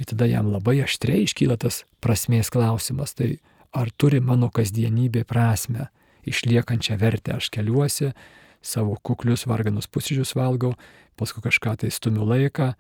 Ir 0.00 0.08
tada 0.08 0.24
jam 0.30 0.48
labai 0.48 0.78
aštriai 0.86 1.26
iškyla 1.26 1.58
tas 1.60 1.82
prasmės 2.00 2.48
klausimas. 2.48 3.12
Tai 3.12 3.34
ar 3.76 3.90
turi 4.00 4.22
mano 4.24 4.48
kasdienybė 4.48 5.26
prasme, 5.28 5.90
išliekančią 6.28 6.96
vertę, 7.00 7.36
aš 7.36 7.50
keliuosi, 7.52 8.14
savo 8.62 8.96
kuklius 9.02 9.46
varganus 9.48 9.88
pusryčius 9.88 10.34
valgau, 10.36 10.74
paskui 11.16 11.42
kažką 11.44 11.76
tai 11.80 11.90
stumiu 11.92 12.26
laiką, 12.28 12.72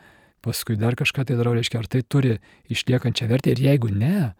paskui 0.44 0.76
dar 0.80 0.96
kažką 0.96 1.26
tai 1.28 1.36
darau, 1.36 1.54
reiškia, 1.56 1.82
ar 1.82 1.88
tai 1.90 2.02
turi 2.02 2.38
išliekančią 2.72 3.28
vertę 3.28 3.54
ir 3.54 3.60
jeigu 3.64 3.90
ne, 3.92 4.32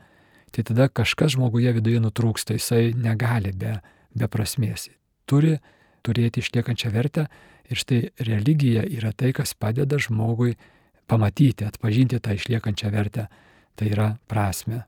tai 0.51 0.65
tada 0.67 0.89
kažkas 0.89 1.37
žmoguje 1.37 1.73
viduje 1.77 2.01
nutrūksta, 2.03 2.57
jisai 2.57 2.91
negali 2.97 3.53
be, 3.57 3.79
be 4.17 4.29
prasmės. 4.29 4.89
Turi 5.29 5.59
turėti 6.07 6.43
išliekančią 6.43 6.93
vertę 6.93 7.27
ir 7.71 7.79
štai 7.79 8.01
religija 8.27 8.85
yra 8.89 9.13
tai, 9.13 9.33
kas 9.37 9.55
padeda 9.55 10.01
žmogui 10.01 10.57
pamatyti, 11.11 11.67
atpažinti 11.67 12.21
tą 12.23 12.37
išliekančią 12.39 12.91
vertę, 12.95 13.29
tai 13.77 13.91
yra 13.93 14.15
prasme. 14.31 14.85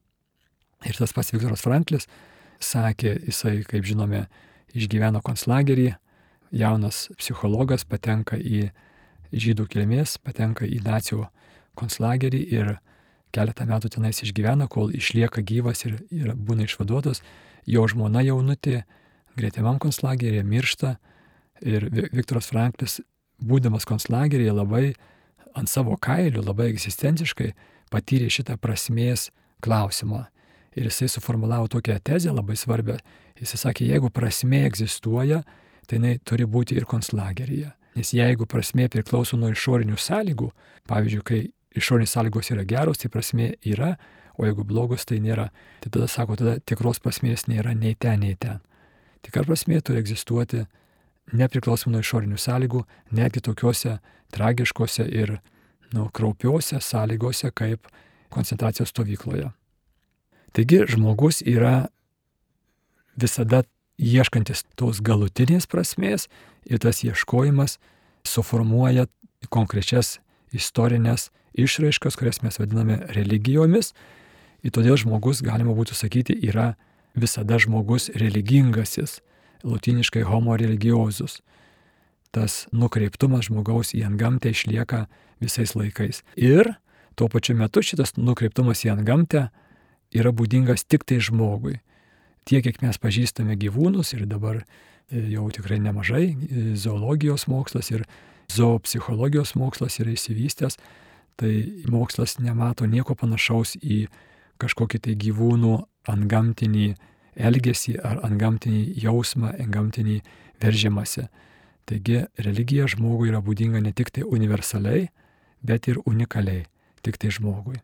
Ir 0.86 0.98
tas 0.98 1.14
pats 1.14 1.30
Viktoras 1.34 1.62
Franklis 1.62 2.08
sakė, 2.62 3.14
jisai, 3.28 3.60
kaip 3.66 3.86
žinome, 3.86 4.26
išgyveno 4.74 5.22
konclagerį, 5.24 5.92
jaunas 6.52 7.08
psichologas 7.18 7.84
patenka 7.88 8.36
į 8.36 8.68
žydų 9.32 9.66
kilmės, 9.72 10.18
patenka 10.20 10.68
į 10.68 10.82
nacijų 10.84 11.26
konclagerį 11.78 12.40
ir 12.52 12.74
keletą 13.32 13.64
metų 13.68 13.94
tenais 13.96 14.20
išgyvena, 14.24 14.68
kol 14.68 14.92
išlieka 14.92 15.40
gyvas 15.40 15.86
ir, 15.88 16.02
ir 16.12 16.34
būna 16.36 16.66
išvaduotas. 16.68 17.22
Jo 17.64 17.86
žmona 17.88 18.20
jaunutė 18.26 18.82
greitimam 19.38 19.78
konclageryje 19.80 20.44
miršta 20.44 20.96
ir 21.64 21.88
Viktoras 22.12 22.50
Franklis, 22.52 23.00
būdamas 23.40 23.86
konclageryje, 23.88 24.52
labai 24.52 24.92
ant 25.56 25.70
savo 25.70 25.96
kailių, 26.00 26.44
labai 26.44 26.70
egzistenciškai 26.72 27.52
patyrė 27.92 28.28
šitą 28.32 28.58
prasmės 28.60 29.30
klausimą. 29.64 30.26
Ir 30.76 30.88
jisai 30.88 31.10
suformulavo 31.12 31.68
tokią 31.72 31.98
tezę 32.04 32.32
labai 32.32 32.56
svarbią. 32.56 32.96
Jisai 33.40 33.58
sakė, 33.60 33.88
jeigu 33.92 34.08
prasmė 34.12 34.64
egzistuoja, 34.68 35.42
tai 35.92 36.00
jinai 36.00 36.16
turi 36.24 36.46
būti 36.48 36.76
ir 36.78 36.86
konclageryje. 36.88 37.68
Nes 37.92 38.14
jeigu 38.16 38.46
prasmė 38.48 38.86
priklauso 38.88 39.36
nuo 39.36 39.50
išorinių 39.52 39.98
sąlygų, 40.00 40.48
pavyzdžiui, 40.88 41.24
kai 41.28 41.40
išorinės 41.76 42.14
sąlygos 42.16 42.48
yra 42.54 42.64
geros, 42.64 43.02
tai 43.02 43.10
prasmė 43.12 43.50
yra, 43.68 43.98
o 44.40 44.46
jeigu 44.48 44.64
blogos, 44.64 45.04
tai 45.04 45.20
nėra. 45.20 45.50
Tai 45.84 45.92
tada 45.92 46.08
sako, 46.08 46.38
tada 46.40 46.56
tikros 46.64 47.02
prasmės 47.04 47.44
nėra 47.52 47.74
nei 47.76 47.92
ten, 47.92 48.24
nei 48.24 48.38
ten. 48.40 48.62
Tikra 49.20 49.44
prasmė 49.44 49.82
turi 49.84 50.00
egzistuoti 50.00 50.64
nepriklausomai 51.36 51.98
nuo 51.98 52.00
išorinių 52.00 52.40
sąlygų, 52.40 52.80
netgi 53.12 53.44
tokiuose 53.44 53.98
tragiškose 54.32 55.04
ir 55.12 55.36
nu, 55.92 56.08
kraupiuose 56.08 56.80
sąlygose 56.80 57.52
kaip 57.52 57.92
koncentracijos 58.32 58.88
stovykloje. 58.94 59.52
Taigi 60.56 60.82
žmogus 60.88 61.42
yra 61.44 61.90
visada 63.20 63.62
ieškantis 64.02 64.64
tos 64.76 65.00
galutinės 65.04 65.68
prasmės 65.70 66.28
ir 66.66 66.82
tas 66.82 67.02
ieškojimas 67.06 67.78
suformuoja 68.26 69.06
konkrečias 69.50 70.18
istorinės 70.52 71.30
išraiškas, 71.58 72.16
kurias 72.18 72.42
mes 72.42 72.58
vadiname 72.58 73.00
religijomis. 73.14 73.92
Ir 74.62 74.74
todėl 74.74 74.98
žmogus, 75.00 75.42
galima 75.42 75.74
būtų 75.74 75.96
sakyti, 75.98 76.36
yra 76.46 76.74
visada 77.18 77.58
žmogus 77.58 78.10
religingasis, 78.14 79.20
latiniškai 79.66 80.22
homo 80.26 80.56
religiozus. 80.58 81.40
Tas 82.32 82.66
nukreiptumas 82.72 83.50
žmogaus 83.50 83.92
į 83.94 84.06
antgamtę 84.08 84.52
išlieka 84.54 85.06
visais 85.42 85.74
laikais. 85.76 86.22
Ir 86.38 86.74
tuo 87.18 87.28
pačiu 87.28 87.58
metu 87.58 87.82
šitas 87.84 88.14
nukreiptumas 88.16 88.86
į 88.86 88.94
antgamtę 88.94 89.48
yra 90.14 90.32
būdingas 90.32 90.86
tik 90.86 91.04
tai 91.04 91.18
žmogui 91.20 91.80
tiek, 92.48 92.64
kiek 92.64 92.82
mes 92.82 92.98
pažįstame 92.98 93.56
gyvūnus 93.60 94.14
ir 94.16 94.26
dabar 94.30 94.62
e, 94.62 94.64
jau 95.34 95.48
tikrai 95.54 95.78
nemažai, 95.82 96.26
e, 96.32 96.64
zoologijos 96.78 97.46
mokslas 97.50 97.92
ir 97.92 98.04
zoopsichologijos 98.52 99.54
mokslas 99.56 100.00
yra 100.02 100.12
įsivystęs, 100.16 100.78
tai 101.40 101.52
mokslas 101.90 102.38
nemato 102.42 102.86
nieko 102.86 103.16
panašaus 103.18 103.76
į 103.80 104.06
kažkokį 104.62 105.00
tai 105.06 105.16
gyvūnų 105.18 105.76
antgamtinį 106.12 106.92
elgesį 107.40 107.96
ar 108.04 108.20
antgamtinį 108.26 108.82
jausmą, 109.00 109.54
antgamtinį 109.62 110.20
veržimąsi. 110.62 111.28
Taigi 111.88 112.26
religija 112.38 112.86
žmogui 112.90 113.30
yra 113.32 113.40
būdinga 113.42 113.80
ne 113.82 113.92
tik 113.96 114.12
tai 114.14 114.26
universaliai, 114.26 115.08
bet 115.64 115.88
ir 115.90 115.98
unikaliai, 116.06 116.66
tik 117.02 117.18
tai 117.18 117.32
žmogui. 117.34 117.80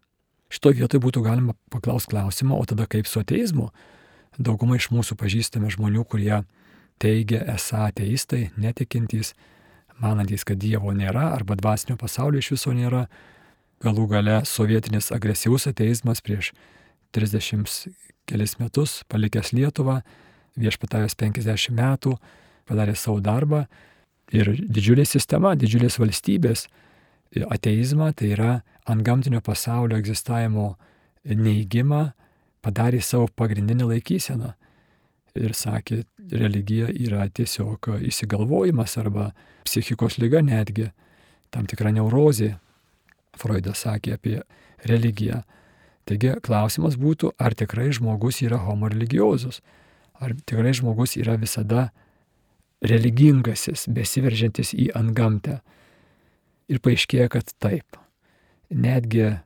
Šitoje 0.52 0.80
vietoje 0.80 1.02
būtų 1.04 1.22
galima 1.24 1.54
paklausti 1.72 2.14
klausimą, 2.14 2.56
o 2.56 2.64
tada 2.68 2.86
kaip 2.88 3.08
su 3.08 3.20
ateizmu? 3.20 3.68
Dauguma 4.38 4.76
iš 4.78 4.92
mūsų 4.94 5.16
pažįstame 5.18 5.70
žmonių, 5.74 6.04
kurie 6.06 6.44
teigia 7.02 7.40
esą 7.54 7.88
ateistai, 7.88 8.52
netikintys, 8.54 9.32
manantys, 9.98 10.44
kad 10.46 10.60
Dievo 10.62 10.92
nėra 10.94 11.32
arba 11.34 11.56
dvasinio 11.58 11.98
pasaulio 11.98 12.38
iš 12.38 12.52
viso 12.54 12.74
nėra. 12.74 13.08
Galų 13.82 14.08
gale 14.10 14.40
sovietinis 14.46 15.12
agresyvus 15.14 15.68
ateizmas 15.70 16.22
prieš 16.22 16.52
30 17.14 17.90
kelis 18.28 18.56
metus 18.58 19.02
palikęs 19.10 19.52
Lietuvą, 19.54 20.00
viešpatavęs 20.58 21.14
50 21.18 21.74
metų, 21.74 22.16
padarė 22.68 22.94
savo 22.98 23.22
darbą 23.24 23.64
ir 24.34 24.52
didžiulė 24.58 25.06
sistema, 25.08 25.54
didžiulės 25.58 25.98
valstybės 25.98 26.66
ateizmą, 27.48 28.12
tai 28.14 28.32
yra 28.34 28.52
ant 28.88 29.04
gamtinio 29.06 29.40
pasaulio 29.44 29.98
egzistavimo 29.98 30.72
neįgymą, 31.24 32.02
padarė 32.64 33.00
savo 33.04 33.28
pagrindinę 33.36 33.86
laikyseną 33.88 34.54
ir 35.38 35.54
sakė, 35.54 36.02
religija 36.32 36.88
yra 36.92 37.26
tiesiog 37.30 37.90
įsigalvojimas 38.08 38.96
arba 39.00 39.30
psichikos 39.66 40.18
lyga 40.18 40.42
netgi, 40.44 40.90
tam 41.54 41.68
tikra 41.68 41.92
neurozė. 41.94 42.56
Freudas 43.38 43.84
sakė 43.84 44.16
apie 44.16 44.40
religiją. 44.88 45.42
Taigi 46.08 46.32
klausimas 46.42 46.96
būtų, 46.98 47.34
ar 47.38 47.54
tikrai 47.54 47.90
žmogus 47.94 48.40
yra 48.42 48.58
homo 48.64 48.88
religiozus, 48.90 49.60
ar 50.18 50.34
tikrai 50.48 50.72
žmogus 50.74 51.14
yra 51.20 51.36
visada 51.38 51.90
religingasis, 52.82 53.86
besiveržiantis 53.92 54.72
į 54.74 54.88
antgamtę. 54.98 55.60
Ir 56.68 56.80
paaiškėja, 56.84 57.28
kad 57.32 57.52
taip. 57.62 58.00
Netgi 58.68 59.36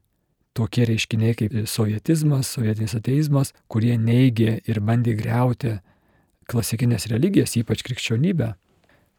tokie 0.56 0.86
reiškiniai 0.88 1.36
kaip 1.38 1.54
sovietizmas, 1.70 2.50
sovietinis 2.54 2.96
ateizmas, 2.98 3.52
kurie 3.72 3.94
neigė 3.98 4.58
ir 4.68 4.80
bandė 4.84 5.16
greuti 5.18 5.78
klasikinės 6.50 7.08
religijas, 7.12 7.54
ypač 7.56 7.84
krikščionybę, 7.86 8.52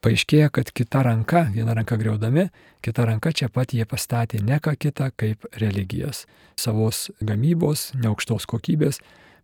paaiškėja, 0.03 0.51
kad 0.53 0.69
kita 0.75 1.03
ranka, 1.07 1.45
viena 1.55 1.75
ranka 1.77 1.97
greudami, 1.99 2.49
kita 2.83 3.07
ranka 3.07 3.31
čia 3.31 3.49
pat 3.49 3.73
jie 3.73 3.85
pastatė 3.89 4.41
ne 4.43 4.59
ką 4.61 4.75
kitą 4.77 5.09
kaip 5.15 5.47
religijas. 5.61 6.25
Savos 6.59 7.07
gamybos, 7.23 7.91
neaukštos 7.97 8.45
kokybės, 8.49 8.99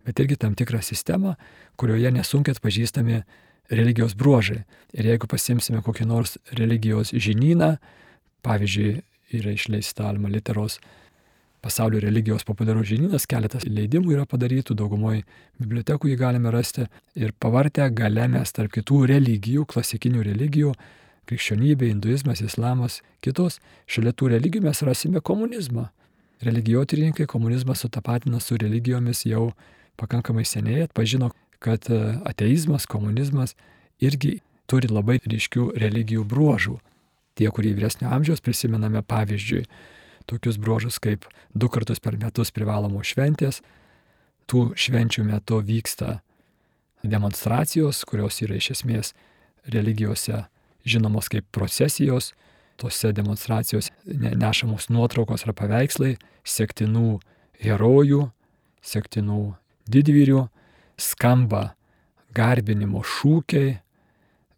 bet 0.06 0.20
irgi 0.22 0.38
tam 0.44 0.56
tikrą 0.60 0.84
sistemą, 0.86 1.36
kurioje 1.80 2.12
nesunkiai 2.14 2.58
atpažįstami 2.58 3.24
religijos 3.72 4.16
bruožai. 4.20 4.64
Ir 4.94 5.10
jeigu 5.14 5.30
pasimsime 5.30 5.82
kokį 5.86 6.08
nors 6.10 6.38
religijos 6.58 7.14
žinyną, 7.14 7.78
pavyzdžiui, 8.46 9.00
yra 9.40 9.54
išleista 9.54 10.08
Alma 10.10 10.30
Literos 10.32 10.80
pasaulio 11.62 12.00
religijos 12.00 12.46
populiarus 12.48 12.88
žinynas, 12.90 13.28
keletas 13.30 13.66
leidimų 13.68 14.16
yra 14.16 14.26
padarytų, 14.30 14.76
daugumoje 14.80 15.26
bibliotekų 15.60 16.12
jį 16.12 16.18
galime 16.20 16.54
rasti 16.54 16.88
ir 17.20 17.34
pavartę 17.40 17.90
gale 17.96 18.28
mes 18.32 18.54
tarp 18.56 18.74
kitų 18.78 19.04
religijų, 19.14 19.66
klasikinių 19.70 20.24
religijų, 20.30 20.74
krikščionybė, 21.30 21.92
hinduizmas, 21.92 22.42
islamas, 22.42 23.02
kitos, 23.26 23.60
šalia 23.90 24.16
tų 24.16 24.34
religijų 24.36 24.66
mes 24.66 24.82
rasime 24.88 25.22
komunizmą. 25.22 25.90
Religijotyrininkai 26.46 27.28
komunizmą 27.28 27.76
sutapatina 27.76 28.40
su 28.40 28.58
religijomis 28.58 29.26
jau 29.28 29.52
pakankamai 30.00 30.46
seniai, 30.48 30.88
atpažino, 30.88 31.34
kad 31.60 31.90
e, 31.92 32.00
ateizmas, 32.26 32.88
komunizmas 32.88 33.58
irgi 34.00 34.40
turi 34.70 34.88
labai 34.88 35.20
ryškių 35.26 35.74
religijų 35.82 36.24
bruožų. 36.30 36.78
Tie, 37.36 37.48
kurie 37.56 37.74
vyresnio 37.76 38.10
amžiaus 38.16 38.42
prisimename 38.44 39.04
pavyzdžiui, 39.04 39.66
tokius 40.30 40.60
bruožus 40.62 41.00
kaip 41.02 41.26
du 41.54 41.70
kartus 41.72 42.02
per 42.02 42.18
metus 42.22 42.54
privalomos 42.56 43.10
šventės. 43.14 43.62
Tų 44.50 44.72
švenčių 44.78 45.26
metu 45.28 45.60
vyksta 45.66 46.20
demonstracijos, 47.04 48.04
kurios 48.06 48.42
yra 48.44 48.58
iš 48.60 48.72
esmės 48.78 49.14
religijose 49.70 50.46
žinomos 50.86 51.30
kaip 51.32 51.48
procesijos. 51.56 52.34
Tose 52.80 53.12
demonstracijose 53.12 53.92
nešamos 54.40 54.88
nuotraukos 54.90 55.44
ar 55.46 55.54
paveikslai 55.58 56.16
sektinų 56.48 57.20
herojų, 57.60 58.30
sektinų 58.80 59.42
didvyrių, 59.92 60.46
skamba 61.00 61.74
garbinimo 62.36 63.04
šūkiai, 63.04 63.80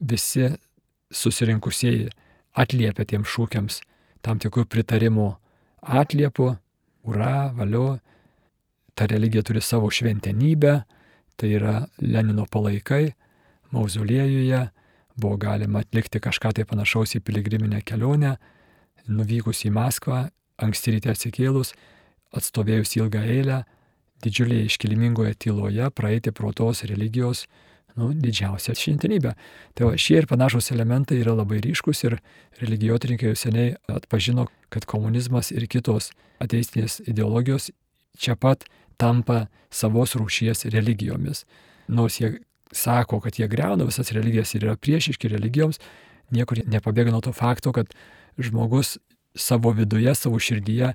visi 0.01 0.51
susirinkusieji 1.11 2.11
atliepia 2.57 3.05
tiem 3.07 3.25
šūkiams 3.25 3.81
tam 4.25 4.39
tikrų 4.41 4.67
pritarimų 4.69 5.31
atliepu, 5.81 6.51
ura, 7.03 7.51
valio, 7.57 7.99
ta 8.95 9.07
religija 9.09 9.43
turi 9.43 9.61
savo 9.61 9.89
šventenybę, 9.89 10.81
tai 11.35 11.55
yra 11.57 11.87
Lenino 12.01 12.45
palaikai, 12.45 13.13
mauzoliejuje 13.71 14.67
buvo 15.21 15.37
galima 15.37 15.81
atlikti 15.81 16.21
kažką 16.23 16.53
tai 16.55 16.65
panašaus 16.67 17.15
į 17.17 17.23
piligriminę 17.25 17.81
kelionę, 17.85 18.35
nuvykus 19.07 19.65
į 19.67 19.73
Maskvą, 19.75 20.23
anksti 20.61 20.95
ryte 20.95 21.11
atsikėlus, 21.13 21.73
atstovėjus 22.37 22.95
ilgą 22.99 23.23
eilę, 23.35 23.63
didžiulėje 24.23 24.69
iškilmingoje 24.69 25.35
tyloje 25.41 25.89
praeiti 25.97 26.31
pro 26.31 26.53
tos 26.53 26.83
religijos 26.89 27.47
nu, 27.99 28.11
didžiausia 28.13 28.75
šventinybė. 28.77 29.33
Tai 29.77 29.89
va, 29.89 29.97
šie 29.99 30.21
ir 30.21 30.27
panašus 30.29 30.71
elementai 30.75 31.19
yra 31.21 31.35
labai 31.37 31.61
ryškus 31.63 32.05
ir 32.07 32.17
religijotininkai 32.61 33.31
jau 33.31 33.39
seniai 33.39 33.73
atpažino, 33.91 34.47
kad 34.73 34.87
komunizmas 34.89 35.51
ir 35.55 35.67
kitos 35.71 36.11
ateistinės 36.43 37.01
ideologijos 37.07 37.71
čia 38.19 38.37
pat 38.39 38.65
tampa 39.01 39.45
savos 39.73 40.15
rūšies 40.19 40.67
religijomis. 40.73 41.45
Nors 41.91 42.19
jie 42.21 42.35
sako, 42.71 43.19
kad 43.19 43.39
jie 43.39 43.47
greuna 43.51 43.87
visas 43.87 44.11
religijas 44.15 44.53
ir 44.55 44.67
yra 44.67 44.77
priešiški 44.79 45.31
religijoms, 45.31 45.81
niekur 46.31 46.63
nepabėga 46.67 47.11
nuo 47.11 47.21
to 47.23 47.33
fakto, 47.35 47.73
kad 47.75 47.91
žmogus 48.39 48.97
savo 49.35 49.73
viduje, 49.75 50.13
savo 50.15 50.39
širdyje 50.39 50.93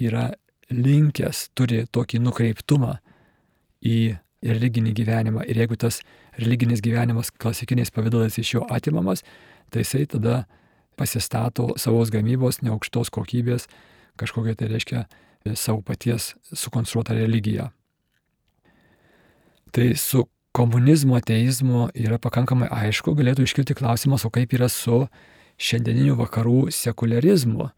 yra 0.00 0.30
linkęs, 0.72 1.50
turi 1.56 1.84
tokį 1.92 2.20
nukreiptumą 2.24 2.96
į 3.84 4.16
religinį 4.42 4.92
gyvenimą. 4.98 5.46
Ir 5.46 5.62
jeigu 5.62 5.78
tas 5.78 6.00
religinis 6.38 6.82
gyvenimas 6.84 7.30
klasikiniais 7.30 7.94
pavydalais 7.94 8.38
iš 8.38 8.54
jo 8.56 8.66
atimamas, 8.70 9.24
tai 9.70 9.86
jisai 9.86 10.06
tada 10.06 10.44
pasistato 10.98 11.72
savos 11.80 12.12
gamybos 12.12 12.60
neaukštos 12.62 13.10
kokybės 13.14 13.68
kažkokią 14.16 14.54
tai 14.56 14.68
reiškia 14.68 15.04
savo 15.54 15.82
paties 15.82 16.34
sukonstruotą 16.52 17.14
religiją. 17.14 17.70
Tai 19.72 19.94
su 19.96 20.26
komunizmo, 20.52 21.16
ateizmu 21.16 21.88
yra 21.96 22.18
pakankamai 22.20 22.68
aišku, 22.70 23.14
galėtų 23.16 23.46
iškilti 23.46 23.76
klausimas, 23.78 24.26
o 24.28 24.30
kaip 24.30 24.52
yra 24.52 24.68
su 24.68 25.06
šiandieniniu 25.56 26.16
vakarų 26.20 26.66
sekularizmu. 26.74 27.70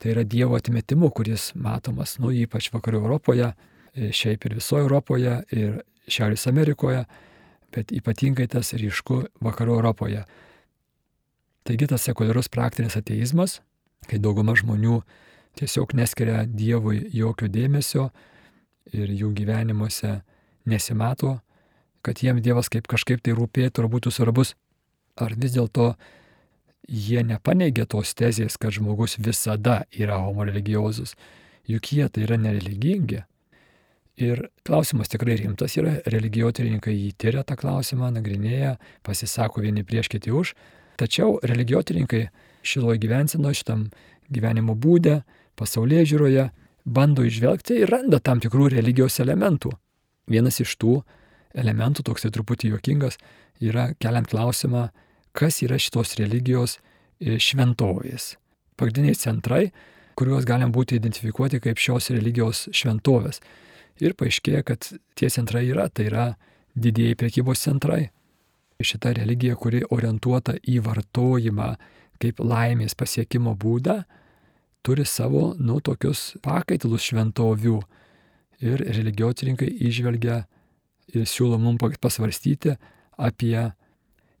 Tai 0.00 0.10
yra 0.10 0.24
Dievo 0.24 0.56
atmetimu, 0.56 1.10
kuris 1.14 1.52
matomas, 1.54 2.16
nu, 2.18 2.32
ypač 2.32 2.70
vakarų 2.72 3.04
Europoje, 3.04 3.52
šiaip 3.94 4.48
ir 4.48 4.56
visoje 4.56 4.82
Europoje, 4.82 5.36
ir 5.52 5.82
Šiaurės 6.10 6.46
Amerikoje, 6.50 7.04
bet 7.74 7.92
ypatingai 7.94 8.46
tas 8.50 8.74
ryšku 8.76 9.24
vakarų 9.44 9.78
Europoje. 9.78 10.24
Taigi 11.64 11.88
tas 11.88 12.04
sekuliarus 12.04 12.50
praktinis 12.52 12.96
ateizmas, 13.00 13.60
kai 14.08 14.20
dauguma 14.20 14.52
žmonių 14.58 15.00
tiesiog 15.58 15.94
neskiria 15.96 16.44
Dievui 16.44 17.06
jokio 17.14 17.48
dėmesio 17.48 18.10
ir 18.92 19.08
jų 19.08 19.32
gyvenimuose 19.38 20.18
nesimato, 20.68 21.38
kad 22.04 22.20
jiems 22.20 22.44
Dievas 22.44 22.68
kaip 22.72 22.88
kažkaip 22.90 23.22
tai 23.24 23.32
rūpėtų 23.36 23.84
ar 23.84 23.90
būtų 23.92 24.12
svarbus, 24.12 24.54
ar 25.16 25.32
vis 25.40 25.54
dėlto 25.56 25.94
jie 26.88 27.22
nepaneigia 27.24 27.86
tos 27.88 28.12
tezės, 28.14 28.58
kad 28.60 28.74
žmogus 28.76 29.16
visada 29.18 29.84
yra 29.92 30.18
homoreligiozus, 30.20 31.14
juk 31.70 31.92
jie 31.96 32.08
tai 32.08 32.26
yra 32.26 32.36
nereligingi. 32.40 33.24
Ir 34.20 34.44
klausimas 34.62 35.10
tikrai 35.10 35.34
rimtas 35.40 35.74
yra, 35.80 35.96
religijotyrininkai 36.06 36.92
jį 36.94 37.12
tyria 37.18 37.42
tą 37.46 37.56
klausimą, 37.58 38.12
nagrinėja, 38.14 38.76
pasisako 39.02 39.64
vieni 39.64 39.82
prieš 39.82 40.10
kiti 40.12 40.30
už, 40.30 40.52
tačiau 41.00 41.40
religijotyrininkai 41.42 42.28
šiloj 42.62 43.00
gyvensino, 43.02 43.50
šitam 43.50 43.88
gyvenimo 44.30 44.76
būdė, 44.78 45.24
pasaulyje 45.58 46.04
žiūroje, 46.12 46.44
bando 46.84 47.24
išvelgti 47.26 47.80
ir 47.82 47.90
randa 47.90 48.20
tam 48.22 48.38
tikrų 48.44 48.70
religijos 48.76 49.18
elementų. 49.24 49.72
Vienas 50.30 50.60
iš 50.62 50.76
tų 50.78 51.00
elementų, 51.58 52.04
toksai 52.06 52.30
truputį 52.34 52.70
juokingas, 52.74 53.18
yra 53.62 53.90
keliant 53.98 54.30
klausimą, 54.30 54.88
kas 55.34 55.60
yra 55.66 55.78
šitos 55.80 56.14
religijos 56.20 56.78
e, 56.78 57.38
šventovės. 57.42 58.34
Pagrindiniai 58.78 59.18
centrai, 59.18 59.64
kuriuos 60.18 60.46
galim 60.46 60.72
būti 60.74 60.98
identifikuoti 60.98 61.60
kaip 61.62 61.82
šios 61.82 62.10
religijos 62.14 62.68
šventovės. 62.74 63.40
Ir 64.02 64.16
paaiškėja, 64.18 64.64
kad 64.66 64.88
tie 65.14 65.30
centrai 65.30 65.66
yra, 65.68 65.86
tai 65.88 66.08
yra 66.10 66.26
didieji 66.74 67.18
prekybos 67.18 67.62
centrai. 67.62 68.08
Šita 68.82 69.12
religija, 69.14 69.54
kuri 69.56 69.84
orientuota 69.94 70.56
į 70.66 70.80
vartojimą 70.84 71.68
kaip 72.22 72.40
laimės 72.42 72.96
pasiekimo 72.98 73.54
būdą, 73.58 74.02
turi 74.84 75.04
savo, 75.08 75.52
nu, 75.58 75.78
tokius 75.80 76.34
pakaitalus 76.44 77.06
šventovių. 77.08 77.78
Ir 78.64 78.80
religijotininkai 78.86 79.68
išvelgia 79.88 80.44
ir 81.12 81.26
siūlo 81.28 81.58
mums 81.60 81.98
pasvarstyti 82.00 82.76
apie 83.20 83.56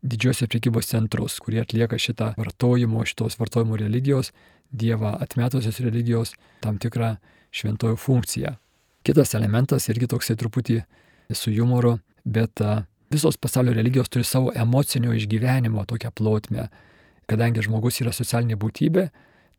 didžiosios 0.04 0.50
prekybos 0.52 0.90
centrus, 0.90 1.38
kurie 1.42 1.62
atlieka 1.62 1.98
šitą 2.00 2.32
vartojimo, 2.38 3.04
šitos 3.04 3.38
vartojimo 3.40 3.80
religijos, 3.80 4.32
Dievą 4.74 5.12
atmetusios 5.22 5.76
religijos 5.84 6.32
tam 6.64 6.80
tikrą 6.82 7.12
šventojų 7.54 7.98
funkciją. 8.00 8.56
Kitas 9.04 9.34
elementas 9.36 9.84
irgi 9.92 10.08
toksai 10.08 10.36
truputį 10.40 10.78
su 11.36 11.52
humoru, 11.52 11.98
bet 12.24 12.60
visos 13.12 13.36
pasaulio 13.36 13.74
religijos 13.76 14.08
turi 14.08 14.24
savo 14.24 14.52
emocinio 14.56 15.12
išgyvenimo 15.12 15.84
tokią 15.84 16.08
plotmę. 16.16 16.70
Kadangi 17.28 17.64
žmogus 17.64 18.00
yra 18.00 18.12
socialinė 18.16 18.56
būtybė, 18.60 19.04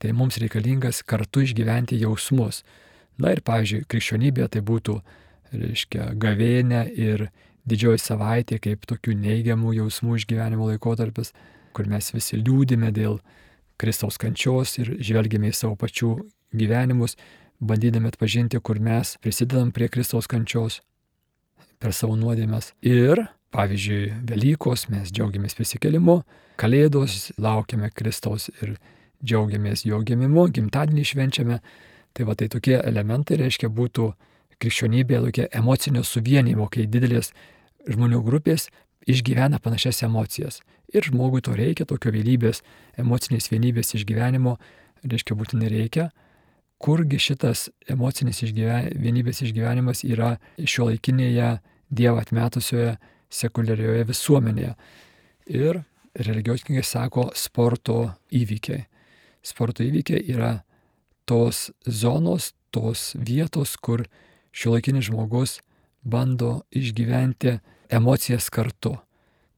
tai 0.02 0.14
mums 0.18 0.40
reikalingas 0.42 1.04
kartu 1.06 1.46
išgyventi 1.46 1.98
jausmus. 2.02 2.64
Na 3.22 3.32
ir 3.34 3.44
pavyzdžiui, 3.46 3.86
krikščionybė 3.90 4.50
tai 4.54 4.66
būtų, 4.66 4.98
reiškia, 5.54 6.10
gavėnė 6.20 6.82
ir 6.98 7.28
didžioji 7.70 8.02
savaitė 8.02 8.60
kaip 8.62 8.90
tokių 8.90 9.14
neigiamų 9.22 9.78
jausmų 9.78 10.20
išgyvenimo 10.20 10.72
laikotarpis, 10.74 11.34
kur 11.74 11.86
mes 11.90 12.12
visi 12.18 12.42
liūdime 12.42 12.92
dėl 12.94 13.20
Kristaus 13.78 14.18
kančios 14.18 14.78
ir 14.82 14.96
žvelgiame 15.04 15.54
į 15.54 15.56
savo 15.56 15.78
pačių 15.80 16.16
gyvenimus 16.56 17.18
bandydami 17.60 18.12
atpažinti, 18.12 18.60
kur 18.60 18.80
mes 18.80 19.16
prisidedam 19.22 19.72
prie 19.72 19.88
Kristaus 19.90 20.28
kančios 20.28 20.82
per 21.80 21.94
savo 21.94 22.16
nuodėmės. 22.20 22.74
Ir 22.84 23.28
Pavyzdžiui, 23.56 24.26
Velykos 24.28 24.90
mes 24.92 25.12
džiaugiamės 25.16 25.56
prisikelimu, 25.56 26.20
Kalėdos 26.60 27.34
laukiame 27.40 27.90
Kristaus 27.92 28.50
ir 28.62 28.78
džiaugiamės 29.24 29.86
jo 29.88 30.00
gimimu, 30.08 30.48
gimtadienį 30.56 31.04
švenčiame. 31.08 31.60
Tai 32.16 32.28
va 32.28 32.36
tai 32.40 32.48
tokie 32.52 32.78
elementai 32.80 33.38
reiškia 33.42 33.68
būtų 33.76 34.10
krikščionybėje 34.64 35.22
tokia 35.28 35.48
emocinio 35.60 36.04
suvienimo, 36.08 36.68
kai 36.72 36.88
didelės 36.88 37.34
žmonių 37.92 38.22
grupės 38.24 38.70
išgyvena 39.08 39.60
panašias 39.64 40.04
emocijas. 40.08 40.62
Ir 40.96 41.04
žmogui 41.08 41.44
to 41.44 41.56
reikia, 41.56 41.88
tokio 41.88 42.14
vienybės, 42.16 42.62
emocinės 43.00 43.52
vienybės 43.52 43.96
išgyvenimo, 44.00 44.56
reiškia 45.04 45.36
būtinai 45.36 45.72
reikia. 45.72 46.10
Kurgi 46.86 47.18
šitas 47.18 47.70
emocinis 47.90 48.44
išgyven, 48.46 48.92
vienybės 49.02 49.42
išgyvenimas 49.42 50.04
yra 50.06 50.36
šio 50.62 50.92
laikinėje 50.92 51.56
Dievą 51.96 52.22
atmetusioje 52.22 52.96
sekuliarioje 53.34 54.04
visuomenėje. 54.10 54.74
Ir 55.50 55.80
religijokininkai 56.16 56.86
sako 56.86 57.30
sporto 57.38 57.98
įvykiai. 58.34 58.86
Sporto 59.46 59.86
įvykiai 59.86 60.22
yra 60.34 60.52
tos 61.26 61.72
zonos, 61.90 62.54
tos 62.70 63.14
vietos, 63.18 63.76
kur 63.78 64.06
šiuolaikinis 64.54 65.10
žmogus 65.10 65.60
bando 66.06 66.64
išgyventi 66.70 67.58
emocijas 67.90 68.50
kartu. 68.54 68.96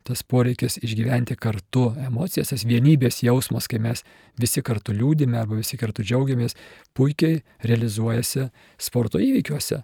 Tas 0.07 0.21
poreikis 0.23 0.77
išgyventi 0.79 1.35
kartu 1.35 1.89
emocijas, 1.99 2.53
tas 2.53 2.63
vienybės 2.67 3.19
jausmas, 3.25 3.67
kai 3.67 3.81
mes 3.83 4.05
visi 4.39 4.63
kartu 4.63 4.95
liūdime 4.95 5.35
arba 5.35 5.57
visi 5.59 5.75
kartu 5.79 6.05
džiaugiamės, 6.05 6.55
puikiai 6.95 7.41
realizuojasi 7.67 8.47
sporto 8.79 9.19
įvykiuose. 9.19 9.81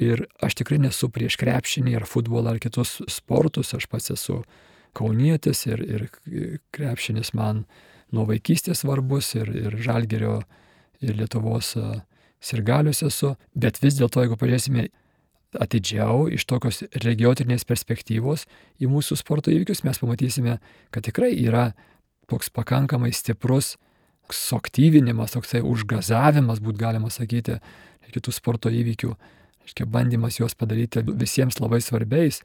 Ir 0.00 0.22
aš 0.40 0.54
tikrai 0.60 0.78
nesu 0.84 1.10
prieš 1.12 1.34
krepšinį 1.40 1.96
ar 1.98 2.06
futbolą 2.08 2.54
ar 2.54 2.60
kitus 2.62 3.00
sportus, 3.10 3.74
aš 3.74 3.88
pats 3.90 4.14
esu 4.14 4.38
kaunietis 4.96 5.66
ir, 5.66 5.82
ir 5.82 6.06
krepšinis 6.70 7.34
man 7.34 7.64
nuo 8.14 8.28
vaikystės 8.30 8.84
svarbus 8.84 9.34
ir, 9.34 9.50
ir 9.50 9.76
žalgerio 9.82 10.40
ir 11.02 11.18
Lietuvos 11.18 11.74
sirgalius 12.40 13.02
esu, 13.04 13.34
bet 13.54 13.82
vis 13.82 13.98
dėlto, 13.98 14.22
jeigu 14.24 14.38
pažiūrėsime 14.40 14.88
atidžiau 15.58 16.28
iš 16.30 16.44
tokios 16.46 16.84
regiotinės 17.02 17.66
perspektyvos 17.66 18.46
į 18.80 18.90
mūsų 18.90 19.18
sporto 19.18 19.52
įvykius, 19.52 19.82
mes 19.86 19.98
pamatysime, 19.98 20.58
kad 20.94 21.06
tikrai 21.06 21.32
yra 21.34 21.70
toks 22.30 22.52
pakankamai 22.54 23.10
stiprus 23.14 23.74
suaktyvinimas, 24.30 25.34
toksai 25.34 25.64
užgazavimas, 25.66 26.60
būt 26.62 26.78
galima 26.78 27.10
sakyti, 27.10 27.58
kitų 28.10 28.34
sporto 28.34 28.70
įvykių 28.70 29.10
reiškia 29.64 29.86
bandymas 29.86 30.38
juos 30.38 30.54
padaryti 30.58 31.02
visiems 31.06 31.60
labai 31.62 31.80
svarbiais. 31.82 32.40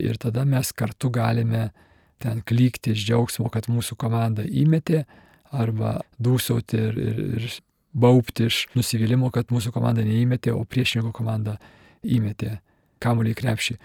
Ir 0.00 0.18
tada 0.18 0.44
mes 0.48 0.70
kartu 0.72 1.10
galime 1.12 1.70
ten 2.22 2.42
klykti 2.46 2.94
iš 2.94 3.04
džiaugsmo, 3.06 3.50
kad 3.52 3.68
mūsų 3.70 3.96
komanda 4.00 4.42
įmetė 4.42 5.04
arba 5.50 6.00
dūsauti 6.22 6.78
ir, 6.78 6.98
ir, 6.98 7.20
ir 7.38 7.50
baupti 7.90 8.46
iš 8.46 8.64
nusivylimo, 8.78 9.32
kad 9.34 9.50
mūsų 9.50 9.72
komanda 9.74 10.04
neįmetė, 10.06 10.54
o 10.54 10.64
priešininko 10.64 11.12
komanda 11.16 11.56
įmetė 11.58 11.79
kamuolį 13.00 13.34
į 13.34 13.40
krepšį. 13.40 13.76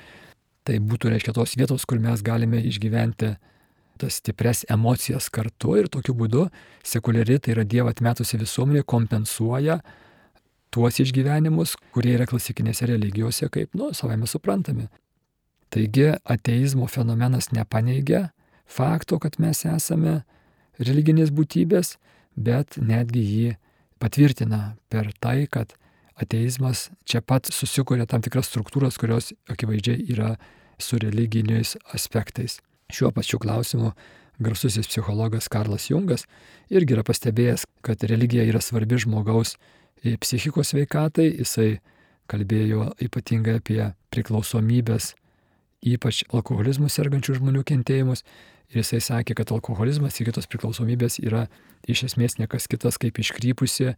Tai 0.65 0.79
būtų, 0.81 1.11
reiškia, 1.13 1.33
tos 1.37 1.53
vietos, 1.59 1.85
kur 1.85 1.99
mes 2.01 2.23
galime 2.25 2.61
išgyventi 2.65 3.35
tas 4.01 4.17
stipres 4.19 4.65
emocijas 4.71 5.29
kartu 5.31 5.77
ir 5.79 5.87
tokiu 5.91 6.15
būdu 6.17 6.47
sekuliari, 6.83 7.37
tai 7.39 7.53
yra 7.53 7.63
Dievo 7.63 7.91
atmetusi 7.91 8.39
visuomenė, 8.41 8.83
kompensuoja 8.83 9.79
tuos 10.73 10.99
išgyvenimus, 10.99 11.77
kurie 11.95 12.15
yra 12.17 12.27
klasikinėse 12.27 12.89
religijose 12.89 13.47
kaip, 13.51 13.71
nu, 13.77 13.93
savame 13.95 14.27
suprantami. 14.27 14.89
Taigi 15.71 16.11
ateizmo 16.23 16.87
fenomenas 16.91 17.51
nepaneigia 17.55 18.29
fakto, 18.65 19.19
kad 19.19 19.39
mes 19.39 19.63
esame 19.69 20.23
religinės 20.81 21.31
būtybės, 21.35 21.95
bet 22.35 22.75
netgi 22.81 23.23
jį 23.23 23.55
patvirtina 24.01 24.75
per 24.91 25.13
tai, 25.23 25.45
kad 25.47 25.77
ateizmas 26.15 26.89
čia 27.05 27.21
pat 27.21 27.49
susikuria 27.51 28.07
tam 28.09 28.23
tikras 28.23 28.49
struktūras, 28.49 28.99
kurios 28.99 29.33
akivaizdžiai 29.51 30.05
yra 30.13 30.35
su 30.79 30.99
religiniais 30.99 31.75
aspektais. 31.95 32.59
Šiuo 32.91 33.11
pačiu 33.11 33.39
klausimu 33.41 33.93
garsusis 34.39 34.87
psichologas 34.87 35.47
Karlas 35.51 35.89
Jungas 35.89 36.25
irgi 36.69 36.95
yra 36.95 37.03
pastebėjęs, 37.07 37.65
kad 37.85 38.03
religija 38.03 38.45
yra 38.47 38.61
svarbi 38.61 38.99
žmogaus 39.01 39.55
psichikos 40.21 40.73
sveikatai, 40.73 41.29
jisai 41.39 41.79
kalbėjo 42.31 42.89
ypatingai 43.01 43.59
apie 43.59 43.81
priklausomybės, 44.13 45.13
ypač 45.85 46.23
alkoholizmų 46.33 46.89
sergančių 46.89 47.39
žmonių 47.39 47.63
kentėjimus. 47.67 48.25
Ir 48.73 48.81
jisai 48.81 48.97
sakė, 49.03 49.35
kad 49.37 49.51
alkoholizmas 49.53 50.17
ir 50.17 50.31
kitos 50.31 50.47
priklausomybės 50.49 51.19
yra 51.21 51.45
iš 51.85 52.07
esmės 52.07 52.39
niekas 52.39 52.65
kitas 52.67 52.97
kaip 52.97 53.19
iškrypusi 53.21 53.93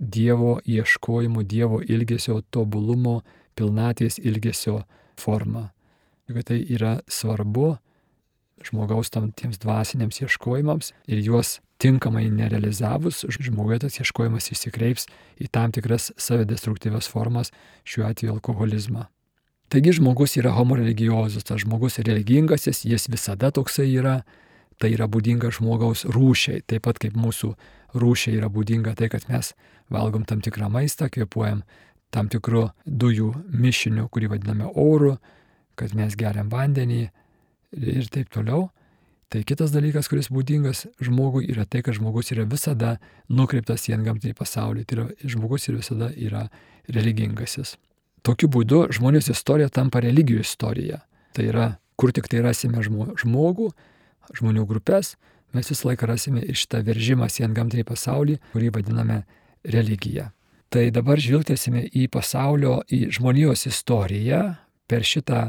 Dievo 0.00 0.58
ieškojimo, 0.64 1.42
Dievo 1.42 1.82
ilgesio, 1.84 2.40
tobulumo, 2.50 3.20
pilnaties 3.54 4.18
ilgesio 4.18 4.82
forma. 5.20 5.68
Ir 6.28 6.40
kad 6.40 6.50
tai 6.50 6.60
yra 6.64 6.98
svarbu 7.08 7.76
žmogaus 8.64 9.10
tam 9.12 9.30
tiems 9.32 9.60
dvasiniams 9.60 10.20
ieškojimams 10.22 10.92
ir 11.08 11.20
juos 11.24 11.58
tinkamai 11.80 12.26
nerealizavus, 12.32 13.24
žmoguje 13.28 13.80
tas 13.84 13.96
ieškojimas 14.02 14.50
įsikreips 14.52 15.06
į 15.40 15.48
tam 15.52 15.72
tikras 15.72 16.10
savidestruktyvias 16.20 17.08
formas, 17.08 17.52
šiuo 17.88 18.04
atveju 18.10 18.36
alkoholizmą. 18.36 19.06
Taigi 19.70 19.94
žmogus 20.00 20.36
yra 20.36 20.52
homoreligiozus, 20.56 21.46
tas 21.46 21.62
žmogus 21.62 22.00
religingasis, 22.02 22.82
jis 22.84 23.08
visada 23.08 23.52
toksai 23.54 23.86
yra, 23.94 24.20
tai 24.80 24.94
yra 24.96 25.06
būdinga 25.10 25.52
žmogaus 25.52 26.06
rūšiai, 26.08 26.64
taip 26.66 26.86
pat 26.88 26.98
kaip 27.02 27.16
mūsų 27.18 27.52
rūšiai 28.00 28.38
yra 28.38 28.48
būdinga 28.52 28.96
tai, 28.98 29.10
kad 29.12 29.26
mes 29.28 29.52
valgom 29.92 30.24
tam 30.24 30.40
tikrą 30.44 30.70
maistą, 30.72 31.10
kvepuojam 31.12 31.62
tam 32.14 32.30
tikru 32.32 32.70
dujų 32.86 33.32
mišiniu, 33.52 34.08
kurį 34.10 34.32
vadiname 34.34 34.70
oru, 34.74 35.16
kad 35.78 35.94
mes 35.96 36.16
geriam 36.18 36.50
vandenį 36.50 37.02
ir 37.76 38.10
taip 38.12 38.30
toliau. 38.34 38.68
Tai 39.30 39.44
kitas 39.46 39.70
dalykas, 39.70 40.08
kuris 40.10 40.26
būdingas 40.32 40.88
žmogui, 40.98 41.44
yra 41.52 41.62
tai, 41.62 41.84
kad 41.86 41.94
žmogus 41.94 42.32
yra 42.34 42.42
visada 42.50 42.96
nukreiptas 43.30 43.84
į 43.86 43.94
antgamtinį 44.00 44.34
pasaulį. 44.34 44.82
Tai 44.82 44.96
yra, 44.96 45.04
žmogus 45.22 45.68
ir 45.68 45.76
visada 45.78 46.08
yra 46.18 46.48
religingasis. 46.90 47.76
Tokiu 48.26 48.50
būdu 48.50 48.88
žmonijos 48.96 49.30
istorija 49.30 49.70
tampa 49.70 50.02
religijų 50.02 50.42
istorija. 50.42 50.98
Tai 51.36 51.46
yra, 51.46 51.68
kur 51.94 52.10
tik 52.10 52.26
tai 52.26 52.42
rasime 52.42 52.82
žmogų, 52.82 53.70
žmonių 54.36 54.66
grupės, 54.68 55.14
mes 55.56 55.70
visą 55.72 55.90
laiką 55.90 56.08
rasime 56.10 56.42
iš 56.52 56.66
tą 56.70 56.82
veržimą 56.86 57.28
į 57.30 57.46
antgamtinį 57.48 57.86
pasaulį, 57.88 58.36
kurį 58.52 58.70
vadiname 58.76 59.22
religija. 59.64 60.30
Tai 60.70 60.84
dabar 60.94 61.18
žvilgtėsime 61.18 61.88
į 61.90 62.06
pasaulio, 62.14 62.80
į 62.86 63.08
žmonijos 63.16 63.66
istoriją 63.66 64.42
per 64.86 65.02
šitą 65.02 65.48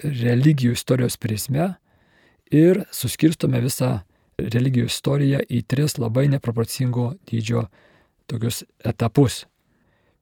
religijų 0.00 0.72
istorijos 0.72 1.18
prizmę 1.20 1.74
ir 2.50 2.84
suskirstome 2.94 3.60
visą 3.60 3.98
religijų 4.40 4.88
istoriją 4.88 5.42
į 5.44 5.60
tris 5.68 5.98
labai 6.00 6.26
neproporcingo 6.32 7.10
dydžio 7.28 7.66
tokius 8.30 8.64
etapus. 8.86 9.44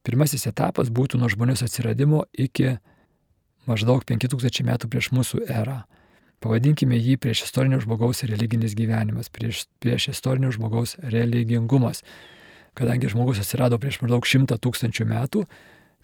Pirmasis 0.02 0.48
etapas 0.50 0.90
būtų 0.90 1.20
nuo 1.20 1.28
žmonijos 1.30 1.62
atsiradimo 1.66 2.24
iki 2.32 2.76
maždaug 3.68 4.04
5000 4.08 4.64
metų 4.66 4.90
prieš 4.90 5.12
mūsų 5.12 5.44
erą. 5.46 5.82
Pavadinkime 6.44 6.98
jį 6.98 7.16
prieš 7.18 7.44
istorinio 7.48 7.80
žmogaus 7.82 8.22
religinis 8.28 8.76
gyvenimas, 8.78 9.30
prieš, 9.34 9.64
prieš 9.82 10.12
istorinio 10.12 10.52
žmogaus 10.54 10.94
religingumas. 11.02 12.04
Kadangi 12.78 13.10
žmogus 13.10 13.40
atsirado 13.42 13.78
prieš 13.82 13.98
maždaug 14.04 14.26
100 14.26 14.60
tūkstančių 14.62 15.06
metų, 15.10 15.42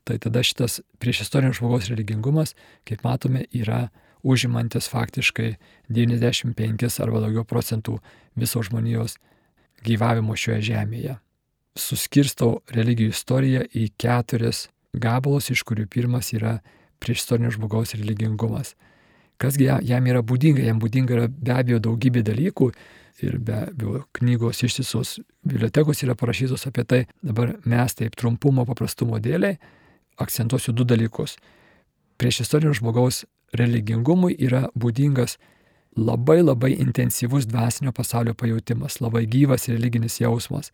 tai 0.05 0.19
tada 0.19 0.43
šitas 0.43 0.81
prieš 0.99 1.23
istorinio 1.29 1.55
žmogaus 1.55 1.87
religingumas, 1.93 2.57
kaip 2.89 3.05
matome, 3.07 3.45
yra 3.55 3.89
užimantis 4.25 4.89
faktiškai 4.91 5.55
95 5.93 7.01
arba 7.05 7.21
daugiau 7.23 7.45
procentų 7.47 8.01
viso 8.35 8.63
žmonijos 8.65 9.19
gyvavimo 9.85 10.35
šioje 10.35 10.65
žemėje. 10.73 11.19
Suskirstau 11.79 12.63
religijų 12.75 13.13
istoriją 13.15 13.65
į 13.71 13.91
keturis 14.01 14.69
gabalus, 14.95 15.51
iš 15.51 15.63
kurių 15.67 15.87
pirmas 15.91 16.33
yra 16.35 16.59
priešistorinio 17.03 17.53
žmogaus 17.55 17.95
religingumas. 17.99 18.75
Kasgi 19.39 19.67
jam 19.67 20.07
yra 20.07 20.23
būdinga, 20.23 20.63
jam 20.63 20.79
būdinga 20.83 21.17
yra 21.17 21.29
be 21.29 21.55
abejo 21.55 21.81
daugybė 21.83 22.23
dalykų 22.27 22.71
ir 23.25 23.39
be 23.39 23.57
abejo 23.67 24.05
knygos 24.19 24.63
ištisos 24.67 25.19
bibliotekos 25.47 26.03
yra 26.07 26.15
parašytos 26.19 26.67
apie 26.71 26.85
tai. 26.85 27.01
Dabar 27.23 27.57
mes 27.65 27.95
taip 27.99 28.17
trumpumo 28.21 28.67
paprastumo 28.69 29.19
dėliai 29.19 29.59
akcentuosiu 30.23 30.73
du 30.73 30.85
dalykus. 30.85 31.37
Priešistorinio 32.19 32.75
žmogaus 32.79 33.25
religingumui 33.59 34.37
yra 34.39 34.69
būdingas 34.79 35.39
labai 35.97 36.43
labai 36.43 36.75
intensyvus 36.79 37.47
dvasinio 37.47 37.93
pasaulio 37.95 38.35
pajūtimas, 38.35 39.01
labai 39.03 39.27
gyvas 39.31 39.69
religinis 39.71 40.21
jausmas. 40.21 40.71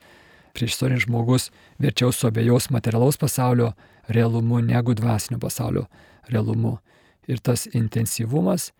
Priešistorinis 0.56 1.06
žmogus 1.06 1.50
verčiau 1.78 2.12
suabejos 2.12 2.70
materialaus 2.74 3.20
pasaulio 3.20 3.72
realumu 4.08 4.60
negu 4.64 4.94
dvasinio 4.94 5.38
pasaulio 5.38 5.86
realumu. 6.28 6.78
Ir 7.30 7.40
tas 7.44 7.66
intensyvumas 7.70 8.70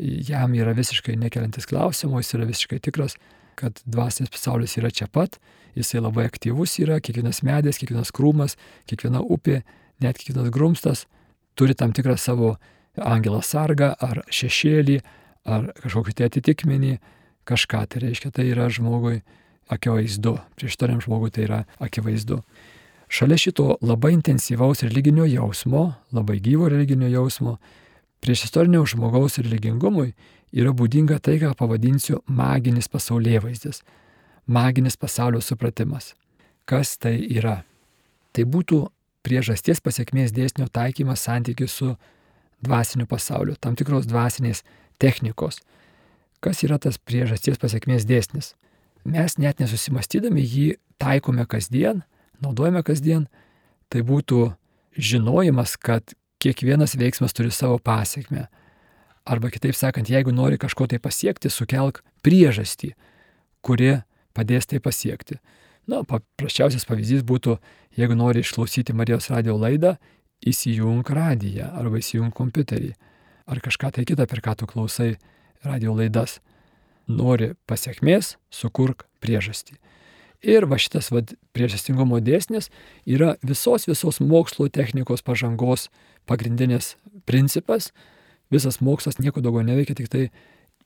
jam 0.00 0.54
yra 0.56 0.72
visiškai 0.76 1.16
nekeliantis 1.20 1.68
klausimo, 1.68 2.20
jis 2.20 2.34
yra 2.38 2.48
visiškai 2.48 2.80
tikras, 2.80 3.16
kad 3.54 3.80
dvasinis 3.84 4.32
pasaulis 4.32 4.76
yra 4.80 4.90
čia 4.90 5.06
pat, 5.12 5.36
jisai 5.76 6.00
labai 6.00 6.24
aktyvus 6.30 6.78
yra, 6.80 7.00
kiekvienas 7.04 7.42
medis, 7.46 7.78
kiekvienas 7.80 8.12
krūmas, 8.16 8.56
kiekviena 8.88 9.20
upė, 9.20 9.60
net 10.00 10.18
kiekvienas 10.18 10.52
grumstas 10.54 11.04
turi 11.58 11.76
tam 11.76 11.92
tikrą 11.92 12.16
savo 12.18 12.54
angelą 12.96 13.42
sargą 13.44 13.92
ar 14.00 14.22
šešėlį, 14.32 15.00
ar 15.44 15.70
kažkokį 15.82 16.16
tai 16.16 16.30
atitikmenį, 16.30 16.96
kažką 17.48 17.84
tai 17.90 18.04
reiškia, 18.06 18.32
tai 18.32 18.48
yra 18.50 18.68
žmogui 18.72 19.20
akivaizdu, 19.70 20.36
prieštariam 20.58 21.02
žmogui 21.04 21.30
tai 21.34 21.46
yra 21.46 21.60
akivaizdu. 21.82 22.40
Šalia 23.10 23.38
šito 23.42 23.74
labai 23.82 24.12
intensyvaus 24.14 24.84
religinio 24.86 25.26
jausmo, 25.26 25.90
labai 26.14 26.38
gyvo 26.42 26.68
religinio 26.70 27.10
jausmo, 27.10 27.56
prieš 28.20 28.46
istorinio 28.48 28.84
žmogaus 28.86 29.38
religingumui 29.40 30.12
yra 30.52 30.72
būdinga 30.76 31.18
tai, 31.22 31.38
ką 31.42 31.52
pavadinsiu 31.58 32.20
maginis 32.26 32.88
pasaulyje 32.90 33.42
vaizdis, 33.44 33.82
maginis 34.46 34.98
pasaulio 35.00 35.40
supratimas. 35.40 36.14
Kas 36.68 36.96
tai 37.00 37.16
yra? 37.26 37.62
Tai 38.32 38.46
būtų 38.46 38.84
priežasties 39.26 39.82
pasiekmės 39.84 40.32
dėsnio 40.34 40.68
taikymas 40.72 41.24
santykiu 41.26 41.68
su 41.68 41.94
dvasiniu 42.64 43.06
pasauliu, 43.08 43.56
tam 43.56 43.76
tikros 43.76 44.06
dvasinės 44.08 44.62
technikos. 45.00 45.60
Kas 46.40 46.62
yra 46.64 46.78
tas 46.80 46.98
priežasties 46.98 47.60
pasiekmės 47.60 48.06
dėsnis? 48.08 48.54
Mes 49.04 49.36
net 49.40 49.60
nesusimastydami 49.60 50.44
jį 50.44 50.66
taikome 51.00 51.46
kasdien, 51.48 52.02
naudojame 52.44 52.82
kasdien, 52.84 53.26
tai 53.88 54.04
būtų 54.04 54.50
žinojimas, 54.96 55.76
kad 55.80 56.14
kiekvienas 56.40 56.96
veiksmas 56.98 57.36
turi 57.36 57.52
savo 57.54 57.78
pasiekmę. 57.78 58.46
Arba 59.30 59.50
kitaip 59.52 59.76
sakant, 59.76 60.08
jeigu 60.10 60.32
nori 60.32 60.58
kažko 60.58 60.88
tai 60.90 60.98
pasiekti, 61.02 61.50
sukelk 61.52 62.00
priežastį, 62.24 62.94
kuri 63.62 64.00
padės 64.36 64.66
tai 64.70 64.80
pasiekti. 64.80 65.38
Na, 65.90 66.02
paprasčiausias 66.06 66.86
pavyzdys 66.88 67.22
būtų, 67.26 67.58
jeigu 67.98 68.16
nori 68.16 68.44
išklausyti 68.44 68.96
Marijos 68.96 69.28
radio 69.32 69.56
laidą, 69.60 69.96
įsijung 70.40 71.04
radiją 71.04 71.68
arba 71.76 72.00
įsijung 72.00 72.32
kompiuterį 72.32 72.94
ar 73.50 73.60
kažką 73.60 73.90
tai 73.96 74.06
kitą, 74.08 74.26
per 74.30 74.40
ką 74.44 74.54
tu 74.56 74.68
klausai 74.70 75.16
radio 75.66 75.94
laidas. 75.98 76.38
Nori 77.10 77.54
pasiekmės, 77.66 78.36
sukurk 78.54 79.08
priežastį. 79.20 79.76
Ir 80.40 80.64
va 80.64 80.78
šitas 80.80 81.10
va, 81.12 81.20
priežastingumo 81.52 82.20
dėsnis 82.24 82.70
yra 83.04 83.34
visos 83.44 83.84
visos 83.88 84.20
mokslo 84.24 84.70
technikos 84.72 85.20
pažangos 85.22 85.90
pagrindinis 86.28 86.94
principas. 87.28 87.90
Visas 88.50 88.80
mokslas 88.80 89.20
nieko 89.20 89.42
daugiau 89.44 89.66
neveikia, 89.66 89.94
tik 89.98 90.08
tai 90.08 90.30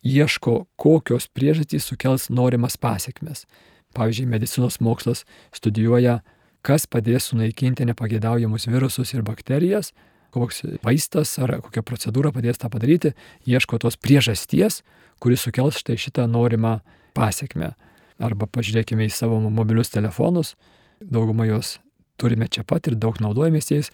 ieško, 0.05 0.67
kokios 0.77 1.29
priežastys 1.33 1.87
sukels 1.87 2.29
norimas 2.31 2.77
pasiekmes. 2.77 3.47
Pavyzdžiui, 3.95 4.27
medicinos 4.27 4.81
mokslas 4.83 5.23
studijuoja, 5.55 6.19
kas 6.67 6.89
padės 6.91 7.31
sunaikinti 7.31 7.87
nepagėdaujamus 7.87 8.67
virusus 8.69 9.15
ir 9.15 9.23
bakterijas, 9.23 9.93
koks 10.35 10.65
vaistas 10.83 11.37
ar 11.39 11.61
kokia 11.63 11.85
procedūra 11.87 12.35
padės 12.35 12.59
tą 12.59 12.69
padaryti, 12.73 13.15
ieško 13.47 13.79
tos 13.79 13.97
priežasties, 14.01 14.83
kuris 15.23 15.47
sukels 15.47 15.79
štai 15.79 15.97
šitą 16.01 16.27
norimą 16.27 16.81
pasiekmę. 17.15 17.75
Arba 18.23 18.47
pažiūrėkime 18.47 19.09
į 19.09 19.13
savo 19.13 19.41
mobilius 19.43 19.91
telefonus, 19.91 20.55
daugumą 21.01 21.49
jos 21.49 21.79
turime 22.21 22.47
čia 22.49 22.63
pat 22.67 22.87
ir 22.87 22.99
daug 23.01 23.19
naudojamės 23.23 23.71
jais, 23.73 23.91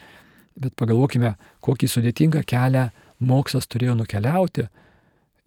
bet 0.60 0.74
pagalvokime, 0.76 1.34
kokį 1.64 1.88
sudėtingą 1.88 2.42
kelią 2.48 2.90
mokslas 3.24 3.68
turėjo 3.70 3.96
nukeliauti, 3.96 4.66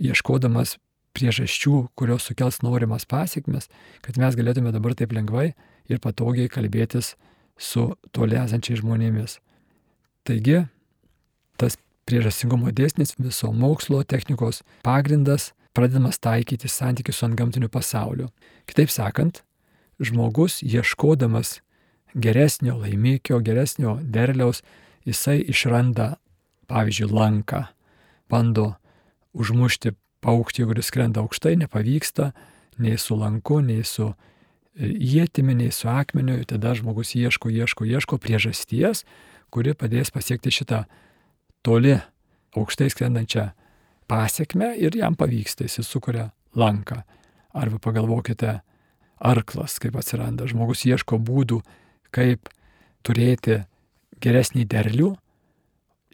ieškodamas 0.01 0.77
priežasčių, 1.13 1.89
kurios 1.97 2.25
sukels 2.25 2.61
norimas 2.65 3.05
pasiekmes, 3.05 3.69
kad 4.01 4.17
mes 4.17 4.37
galėtume 4.37 4.73
dabar 4.73 4.95
taip 4.97 5.13
lengvai 5.13 5.51
ir 5.89 6.01
patogiai 6.01 6.49
kalbėtis 6.49 7.13
su 7.57 7.91
toli 8.11 8.39
esančiais 8.39 8.81
žmonėmis. 8.81 9.37
Taigi, 10.25 10.63
tas 11.61 11.77
priežastingumo 12.09 12.73
dėsnis 12.73 13.13
viso 13.19 13.51
mokslo 13.53 14.01
technikos 14.03 14.63
pagrindas 14.85 15.51
pradedamas 15.73 16.19
taikyti 16.19 16.69
santykius 16.69 17.19
su 17.19 17.25
antgamtiniu 17.25 17.69
pasauliu. 17.69 18.29
Kitaip 18.69 18.91
sakant, 18.93 19.41
žmogus 19.99 20.61
ieškodamas 20.63 21.59
geresnio 22.13 22.77
laimikio, 22.77 23.39
geresnio 23.39 23.97
derliaus, 24.01 24.61
jisai 25.05 25.41
išranda, 25.49 26.15
pavyzdžiui, 26.69 27.09
lanką, 27.11 27.63
bando 28.29 28.73
užmušti 29.33 29.95
paukštį, 30.23 30.67
kuris 30.69 30.89
skrenda 30.91 31.23
aukštai, 31.23 31.55
nepavyksta, 31.63 32.31
nei 32.77 32.97
su 32.97 33.17
lanku, 33.17 33.59
nei 33.65 33.83
su 33.83 34.13
jėtimi, 34.77 35.57
nei 35.57 35.71
su 35.71 35.89
akmeniu, 35.89 36.39
ir 36.39 36.47
tada 36.49 36.73
žmogus 36.77 37.13
ieško, 37.17 37.49
ieško, 37.49 37.85
ieško 37.85 38.17
priežasties, 38.21 39.03
kuri 39.53 39.75
padės 39.77 40.13
pasiekti 40.13 40.53
šitą 40.53 40.83
toli 41.65 41.97
aukštai 42.57 42.89
skrendančią 42.93 43.51
pasiekme 44.13 44.75
ir 44.77 44.93
jam 44.97 45.17
pavyksta, 45.17 45.65
jis 45.65 45.87
sukuria 45.89 46.29
lanką. 46.55 47.01
Arba 47.53 47.79
pagalvokite, 47.81 48.59
arklas, 49.23 49.79
kaip 49.81 49.97
atsiranda. 49.97 50.45
Žmogus 50.49 50.85
ieško 50.89 51.17
būdų, 51.21 51.61
kaip 52.13 52.51
turėti 53.05 53.63
geresnį 54.23 54.67
derlių 54.69 55.13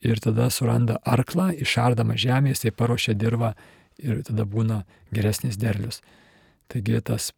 ir 0.06 0.22
tada 0.24 0.48
suranda 0.54 1.00
arklą, 1.04 1.50
išardama 1.60 2.16
žemė, 2.20 2.54
jisai 2.54 2.72
paruošia 2.72 3.18
dirbą 3.20 3.54
ir 4.00 4.24
tada 4.28 4.46
būna 4.48 4.84
geresnis 5.16 5.60
derlius. 5.60 6.00
Taigi 6.72 7.02
tas 7.04 7.34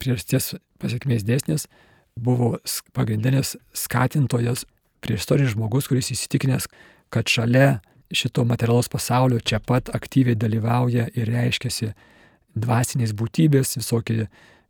priežasties 0.00 0.54
pasiekmės 0.80 1.26
dėsnis 1.28 1.66
buvo 2.16 2.56
pagrindinis 2.96 3.56
skatintojas 3.76 4.64
prieš 5.04 5.24
istorinis 5.24 5.54
žmogus, 5.54 5.88
kuris 5.90 6.12
įsitikinęs, 6.14 6.68
kad 7.12 7.28
šalia 7.28 7.80
šito 8.12 8.44
materialaus 8.44 8.88
pasaulio 8.88 9.40
čia 9.40 9.60
pat 9.60 9.90
aktyviai 9.94 10.38
dalyvauja 10.38 11.08
ir 11.14 11.30
reiškiasi 11.30 11.92
dvasinės 12.58 13.14
būtybės, 13.14 13.76
visokie 13.78 14.26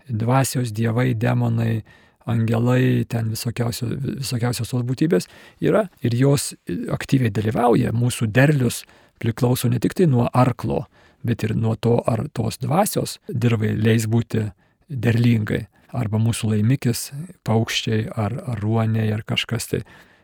dvasios 0.08 0.72
dievai, 0.76 1.14
demonai, 1.14 1.82
angelai, 2.28 3.04
ten 3.08 3.30
visokiausios, 3.32 3.94
visokiausios 4.20 4.70
tos 4.70 4.84
būtybės 4.86 5.28
yra 5.64 5.86
ir 6.04 6.14
jos 6.16 6.52
aktyviai 6.92 7.32
dalyvauja. 7.32 7.94
Mūsų 7.96 8.28
derlius 8.30 8.84
priklauso 9.20 9.70
ne 9.70 9.80
tik 9.80 9.96
tai 9.96 10.08
nuo 10.10 10.28
arklo, 10.32 10.84
bet 11.26 11.44
ir 11.44 11.56
nuo 11.56 11.76
to, 11.76 11.98
ar 12.06 12.26
tos 12.36 12.60
dvasios 12.60 13.18
dirbai 13.28 13.74
leis 13.76 14.08
būti 14.08 14.50
derlingai. 14.88 15.66
Arba 15.90 16.20
mūsų 16.22 16.52
laimikis, 16.52 17.08
paukščiai, 17.42 18.04
ar, 18.14 18.36
ar 18.46 18.60
ruoniai, 18.62 19.08
ar 19.10 19.24
kažkas 19.26 19.66
tai. 19.72 19.80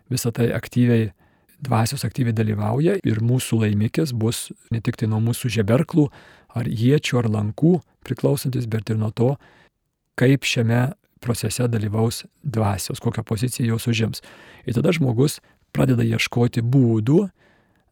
Visą 0.07 0.31
tai 0.31 0.53
aktyviai 0.55 1.09
dvasios 1.63 2.05
aktyviai 2.05 2.37
dalyvauja 2.37 2.99
ir 3.05 3.21
mūsų 3.25 3.63
laimikis 3.65 4.13
bus 4.13 4.51
ne 4.71 4.81
tik 4.85 4.99
tai 5.01 5.09
nuo 5.11 5.21
mūsų 5.25 5.51
žeberklų 5.59 6.09
ar 6.57 6.69
iečių 6.69 7.21
ar 7.23 7.31
lankų 7.33 7.79
priklausantis, 8.07 8.69
bet 8.71 8.91
ir 8.91 9.01
nuo 9.01 9.11
to, 9.11 9.35
kaip 10.17 10.47
šiame 10.47 10.95
procese 11.21 11.67
dalyvaus 11.69 12.25
dvasios, 12.45 13.01
kokią 13.03 13.25
poziciją 13.27 13.75
jos 13.75 13.89
užims. 13.91 14.23
Ir 14.69 14.77
tada 14.77 14.93
žmogus 14.95 15.41
pradeda 15.75 16.05
ieškoti 16.07 16.63
būdų, 16.63 17.27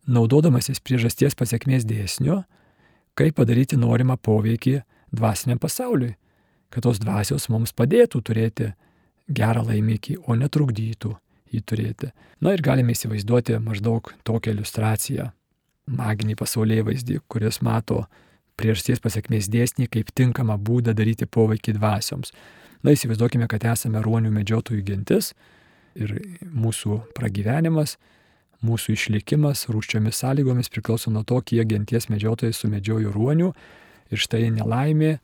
naudodamasis 0.07 0.81
priežasties 0.85 1.37
pasiekmės 1.37 1.87
dėsnio, 1.88 2.42
kaip 3.18 3.37
padaryti 3.40 3.79
norimą 3.81 4.18
poveikį 4.20 4.81
dvasiniam 5.14 5.59
pasauliui, 5.59 6.14
kad 6.70 6.85
tos 6.87 7.00
dvasios 7.03 7.48
mums 7.48 7.72
padėtų 7.72 8.20
turėti 8.20 8.72
gerą 9.29 9.64
laimikį, 9.64 10.20
o 10.29 10.37
netrukdytų 10.37 11.14
jį 11.54 11.62
turėti. 11.68 12.10
Na 12.44 12.54
ir 12.54 12.62
galime 12.64 12.94
įsivaizduoti 12.94 13.58
maždaug 13.62 14.12
tokią 14.26 14.54
iliustraciją, 14.54 15.30
maginį 15.86 16.36
pasaulyje 16.40 16.84
vaizdį, 16.88 17.18
kuris 17.28 17.60
mato 17.64 18.04
priežasties 18.58 19.02
pasiekmės 19.02 19.50
dėsnį 19.50 19.88
kaip 19.92 20.12
tinkamą 20.14 20.56
būdą 20.62 20.94
daryti 20.96 21.26
poveikį 21.26 21.76
dvasioms. 21.78 22.32
Na 22.85 22.94
įsivaizduokime, 22.94 23.48
kad 23.50 23.64
esame 23.72 24.02
ruonių 24.04 24.33
medžiotojų 24.35 24.85
gentis 24.85 25.33
ir 25.96 26.12
mūsų 26.42 27.00
pragyvenimas, 27.16 27.96
mūsų 28.64 28.96
išlikimas 28.96 29.66
rūščiomis 29.72 30.20
sąlygomis 30.22 30.70
priklauso 30.72 31.12
nuo 31.12 31.24
to, 31.26 31.40
kiek 31.40 31.68
genties 31.70 32.08
medžiotojai 32.12 32.54
sumedžiojo 32.56 33.12
ruonių 33.14 33.50
ir 34.12 34.20
štai 34.20 34.48
nelaimė, 34.54 35.18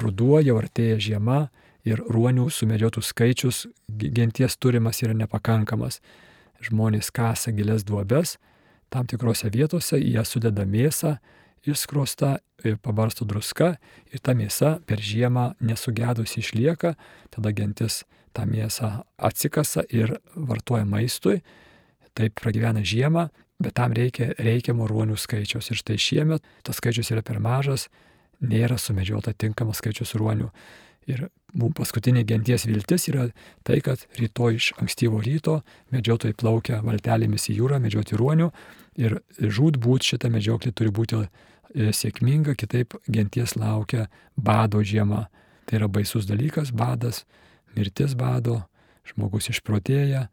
ruduo 0.00 0.40
jau 0.44 0.58
artėja 0.60 0.98
žiema 1.02 1.46
ir 1.86 2.02
ruonių 2.12 2.48
sumedžiotų 2.52 3.02
skaičius 3.04 3.66
genties 3.88 4.58
turimas 4.58 5.02
yra 5.04 5.14
nepakankamas. 5.16 6.00
Žmonės 6.64 7.12
kasa 7.14 7.52
gilias 7.54 7.84
duobes, 7.86 8.36
tam 8.90 9.06
tikrose 9.06 9.50
vietose 9.52 10.00
jie 10.00 10.24
sudeda 10.24 10.66
mėsą, 10.66 11.16
išskrosta, 11.66 12.38
pabarsto 12.82 13.26
druska 13.28 13.76
ir 14.12 14.22
ta 14.22 14.34
mėsa 14.34 14.78
per 14.86 15.02
žiemą 15.02 15.54
nesugedusi 15.60 16.40
išlieka, 16.40 16.94
tada 17.30 17.52
gentis 17.52 18.04
tą 18.36 18.46
mėsą 18.48 19.02
atsikasa 19.16 19.84
ir 19.90 20.18
vartoja 20.34 20.86
maistui, 20.88 21.42
taip 22.16 22.38
pragyvena 22.40 22.84
žiemą 22.86 23.28
bet 23.58 23.76
tam 23.76 23.94
reikia 23.96 24.32
reikiamo 24.38 24.86
ruonių 24.88 25.16
skaičiaus. 25.20 25.70
Ir 25.70 25.80
štai 25.80 25.96
šiemet 26.00 26.44
tas 26.66 26.80
skaičius 26.80 27.10
yra 27.14 27.24
per 27.24 27.40
mažas, 27.42 27.88
nėra 28.44 28.78
sumedžiota 28.80 29.32
tinkamas 29.32 29.80
skaičius 29.80 30.16
ruonių. 30.18 30.50
Ir 31.06 31.28
mums 31.54 31.76
paskutinė 31.78 32.24
genties 32.26 32.66
viltis 32.66 33.06
yra 33.12 33.28
tai, 33.66 33.78
kad 33.84 34.02
rytoj 34.18 34.58
iš 34.58 34.72
ankstyvo 34.80 35.20
ryto 35.22 35.60
medžiotojai 35.94 36.36
plaukia 36.38 36.80
valtelėmis 36.84 37.48
į 37.52 37.60
jūrą 37.60 37.78
medžioti 37.84 38.18
ruonių 38.18 38.50
ir 38.98 39.20
žūt 39.38 39.78
būt 39.82 40.08
šitą 40.10 40.30
medžioklį 40.34 40.72
turi 40.74 40.92
būti 40.94 41.20
e, 41.22 41.28
sėkminga, 41.94 42.56
kitaip 42.58 42.98
genties 43.06 43.56
laukia 43.56 44.08
bado 44.36 44.82
žiema. 44.82 45.26
Tai 45.66 45.80
yra 45.80 45.88
baisus 45.90 46.26
dalykas, 46.26 46.70
badas, 46.74 47.24
mirtis 47.74 48.14
bado, 48.18 48.60
žmogus 49.06 49.50
išprotėja 49.50 50.26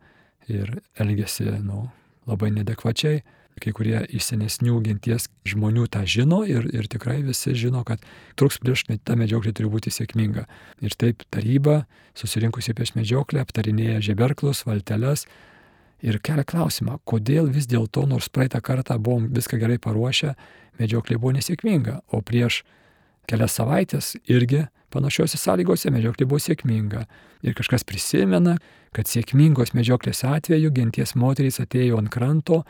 ir 0.50 0.76
elgesi 1.00 1.48
nu, 1.62 1.88
labai 2.30 2.52
nedekvačiai 2.54 3.22
kai 3.62 3.74
kurie 3.76 4.02
iš 4.10 4.32
senesnių 4.32 4.80
genties 4.86 5.28
žmonių 5.48 5.86
tą 5.94 6.04
žino 6.10 6.42
ir, 6.50 6.66
ir 6.74 6.88
tikrai 6.92 7.20
visi 7.26 7.54
žino, 7.58 7.84
kad 7.88 8.02
truks 8.40 8.60
prieš 8.64 8.86
tą 8.90 9.18
medžioklę 9.20 9.54
turi 9.54 9.72
būti 9.72 9.94
sėkminga. 9.94 10.46
Ir 10.82 10.96
taip 10.98 11.26
taryba, 11.34 11.84
susirinkusi 12.18 12.76
prieš 12.78 12.96
medžioklę, 12.98 13.44
aptarinėja 13.44 14.02
žeberklus, 14.12 14.66
valteles 14.68 15.28
ir 16.04 16.20
kelia 16.20 16.44
klausimą, 16.48 17.00
kodėl 17.08 17.50
vis 17.54 17.68
dėlto, 17.70 18.06
nors 18.10 18.30
praeitą 18.34 18.62
kartą 18.62 18.98
buvom 19.00 19.30
viską 19.34 19.60
gerai 19.62 19.80
paruošę, 19.82 20.34
medžioklė 20.82 21.20
buvo 21.20 21.36
nesėkminga, 21.38 22.02
o 22.12 22.22
prieš 22.26 22.64
kelias 23.30 23.56
savaitės 23.56 24.16
irgi 24.28 24.66
panašiose 24.94 25.40
sąlygose 25.40 25.92
medžioklė 25.94 26.28
buvo 26.30 26.42
sėkminga. 26.44 27.06
Ir 27.44 27.56
kažkas 27.58 27.86
prisimena, 27.88 28.58
kad 28.96 29.10
sėkmingos 29.10 29.74
medžioklės 29.76 30.24
atveju 30.28 30.72
genties 30.76 31.16
moterys 31.20 31.60
atėjo 31.64 32.00
ant 32.02 32.12
kranto 32.14 32.62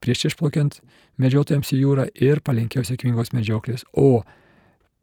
prieš 0.00 0.30
išplaukiant 0.30 0.80
medžiotojams 1.20 1.72
į 1.74 1.80
jūrą 1.82 2.06
ir 2.14 2.40
palinkėjo 2.44 2.86
sėkmingos 2.88 3.34
medžioklės. 3.36 3.84
O 3.92 4.22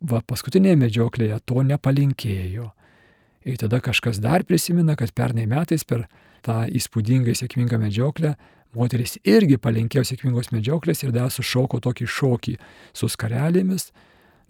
va 0.02 0.22
paskutinėje 0.26 0.78
medžioklėje 0.82 1.40
to 1.46 1.64
nepalinkėjo. 1.66 2.72
Ir 3.48 3.58
tada 3.62 3.80
kažkas 3.80 4.20
dar 4.20 4.44
prisimena, 4.44 4.98
kad 5.00 5.14
pernai 5.16 5.48
metais 5.48 5.86
per 5.88 6.08
tą 6.46 6.66
įspūdingai 6.68 7.36
sėkmingą 7.38 7.80
medžioklę 7.82 8.36
moteris 8.78 9.18
irgi 9.26 9.58
palinkėjo 9.62 10.06
sėkmingos 10.08 10.52
medžioklės 10.54 11.04
ir 11.06 11.14
dar 11.16 11.32
sušoko 11.34 11.80
tokį 11.84 12.08
šokį 12.12 12.56
su 12.98 13.10
skarelėmis, 13.12 13.92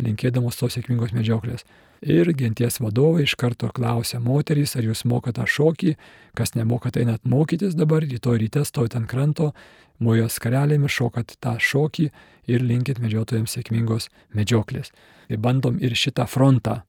linkėdamos 0.01 0.57
tos 0.59 0.77
sėkmingos 0.77 1.13
medžioklės. 1.15 1.65
Ir 2.01 2.29
genties 2.37 2.79
vadovai 2.79 3.23
iš 3.25 3.33
karto 3.39 3.69
klausia 3.73 4.19
moterys, 4.21 4.75
ar 4.77 4.85
jūs 4.85 5.01
mokate 5.09 5.45
šokį, 5.49 5.95
kas 6.37 6.53
nemokat 6.53 6.97
einat 7.01 7.23
mokytis 7.25 7.73
dabar, 7.75 8.05
rytoj 8.05 8.37
ryte 8.43 8.63
stovit 8.65 8.95
ant 8.99 9.09
kranto, 9.09 9.53
mojos 9.99 10.37
karelėmis 10.41 10.93
šokat 10.93 11.37
tą 11.41 11.55
šokį 11.57 12.09
ir 12.53 12.65
linkit 12.65 13.01
medžiotojams 13.01 13.57
sėkmingos 13.57 14.11
medžioklės. 14.37 14.91
Tai 15.27 15.39
bandom 15.41 15.79
ir 15.81 15.97
šitą 15.97 16.27
frontą 16.29 16.83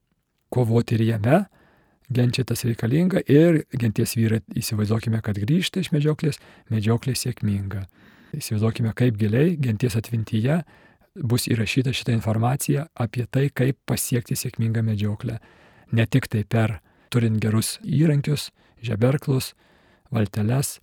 kovoti 0.52 0.98
ir 0.98 1.06
jame, 1.06 1.38
genčiai 2.12 2.44
tas 2.48 2.64
reikalinga 2.64 3.22
ir 3.28 3.62
genties 3.72 4.14
vyrai 4.16 4.42
įsivaizduokime, 4.56 5.22
kad 5.24 5.40
grįžta 5.40 5.80
iš 5.80 5.92
medžioklės, 5.92 6.40
medžioklė 6.72 7.16
sėkminga. 7.16 7.86
Įsivaizduokime, 8.36 8.92
kaip 8.96 9.16
giliai 9.20 9.56
genties 9.56 9.96
atvintyje 9.96 10.62
bus 11.22 11.48
įrašyta 11.50 11.92
šitą 11.94 12.14
informaciją 12.16 12.86
apie 12.94 13.26
tai, 13.30 13.48
kaip 13.50 13.78
pasiekti 13.86 14.36
sėkmingą 14.38 14.82
medžioklę. 14.86 15.38
Ne 15.92 16.06
tik 16.06 16.28
tai 16.28 16.44
per 16.44 16.78
turint 17.10 17.40
gerus 17.40 17.78
įrankius, 17.84 18.50
žeberklus, 18.84 19.54
valteles, 20.14 20.78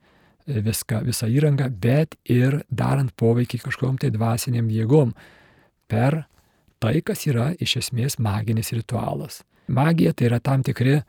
viską, 0.46 1.02
visą 1.06 1.30
įrangą, 1.32 1.70
bet 1.70 2.16
ir 2.30 2.62
darant 2.70 3.12
poveikį 3.18 3.62
kažkokiam 3.66 3.98
tai 4.02 4.12
dvasiniam 4.14 4.70
jėgom 4.70 5.14
per 5.90 6.26
tai, 6.80 7.00
kas 7.02 7.26
yra 7.30 7.52
iš 7.62 7.78
esmės 7.82 8.20
maginis 8.20 8.74
ritualas. 8.76 9.44
Magija 9.68 10.14
tai 10.14 10.30
yra 10.30 10.40
tam 10.40 10.64
tikri 10.66 11.00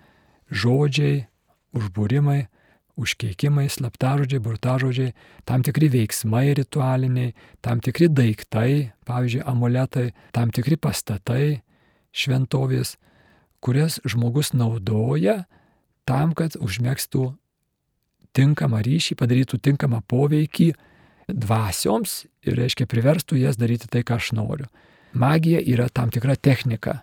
žodžiai, 0.50 1.26
užbūrimai, 1.76 2.46
užkeikimai, 2.96 3.68
slaptažodžiai, 3.70 4.40
burtažodžiai, 4.42 5.14
tam 5.44 5.64
tikri 5.66 5.88
veiksmai 5.92 6.54
ritualiniai, 6.56 7.34
tam 7.64 7.80
tikri 7.84 8.08
daiktai, 8.08 8.92
pavyzdžiui, 9.08 9.44
amuletai, 9.46 10.10
tam 10.32 10.52
tikri 10.54 10.78
pastatai, 10.80 11.60
šventovės, 12.16 12.96
kurias 13.60 14.00
žmogus 14.08 14.54
naudoja 14.56 15.44
tam, 16.08 16.32
kad 16.38 16.56
užmėgstų 16.56 17.28
tinkamą 18.36 18.80
ryšį, 18.84 19.16
padarytų 19.18 19.60
tinkamą 19.64 20.02
poveikį 20.08 20.72
dvasioms 21.26 22.24
ir, 22.46 22.56
reiškia, 22.60 22.86
priverstų 22.88 23.40
jas 23.40 23.58
daryti 23.60 23.90
tai, 23.90 24.04
ką 24.06 24.20
aš 24.20 24.32
noriu. 24.36 24.68
Magija 25.16 25.60
yra 25.64 25.88
tam 25.88 26.12
tikra 26.12 26.36
technika, 26.36 27.00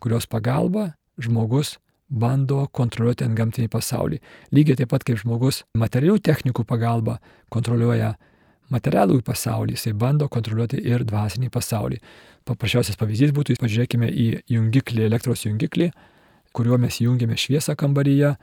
kurios 0.00 0.28
pagalba 0.28 0.92
žmogus 1.20 1.78
bando 2.10 2.64
kontroliuoti 2.74 3.24
ant 3.24 3.38
gamtinį 3.38 3.70
pasaulį. 3.70 4.18
Lygiai 4.54 4.80
taip 4.80 4.90
pat 4.90 5.04
kaip 5.06 5.20
žmogus 5.22 5.62
materialių 5.78 6.18
technikų 6.26 6.66
pagalba 6.66 7.18
kontroliuoja 7.54 8.16
materialų 8.70 9.20
pasaulį, 9.26 9.74
jisai 9.78 9.94
bando 9.98 10.28
kontroliuoti 10.30 10.80
ir 10.86 11.04
dvasinį 11.06 11.50
pasaulį. 11.54 12.00
Paprasčiausias 12.46 12.98
pavyzdys 12.98 13.34
būtų, 13.34 13.58
pažiūrėkime 13.60 14.10
į 14.10 14.28
jungiklį, 14.50 15.06
elektros 15.06 15.44
jungiklį, 15.46 15.90
kuriuo 16.56 16.78
mes 16.82 17.00
jungiame 17.02 17.38
šviesą 17.38 17.76
kambaryje. 17.78 18.34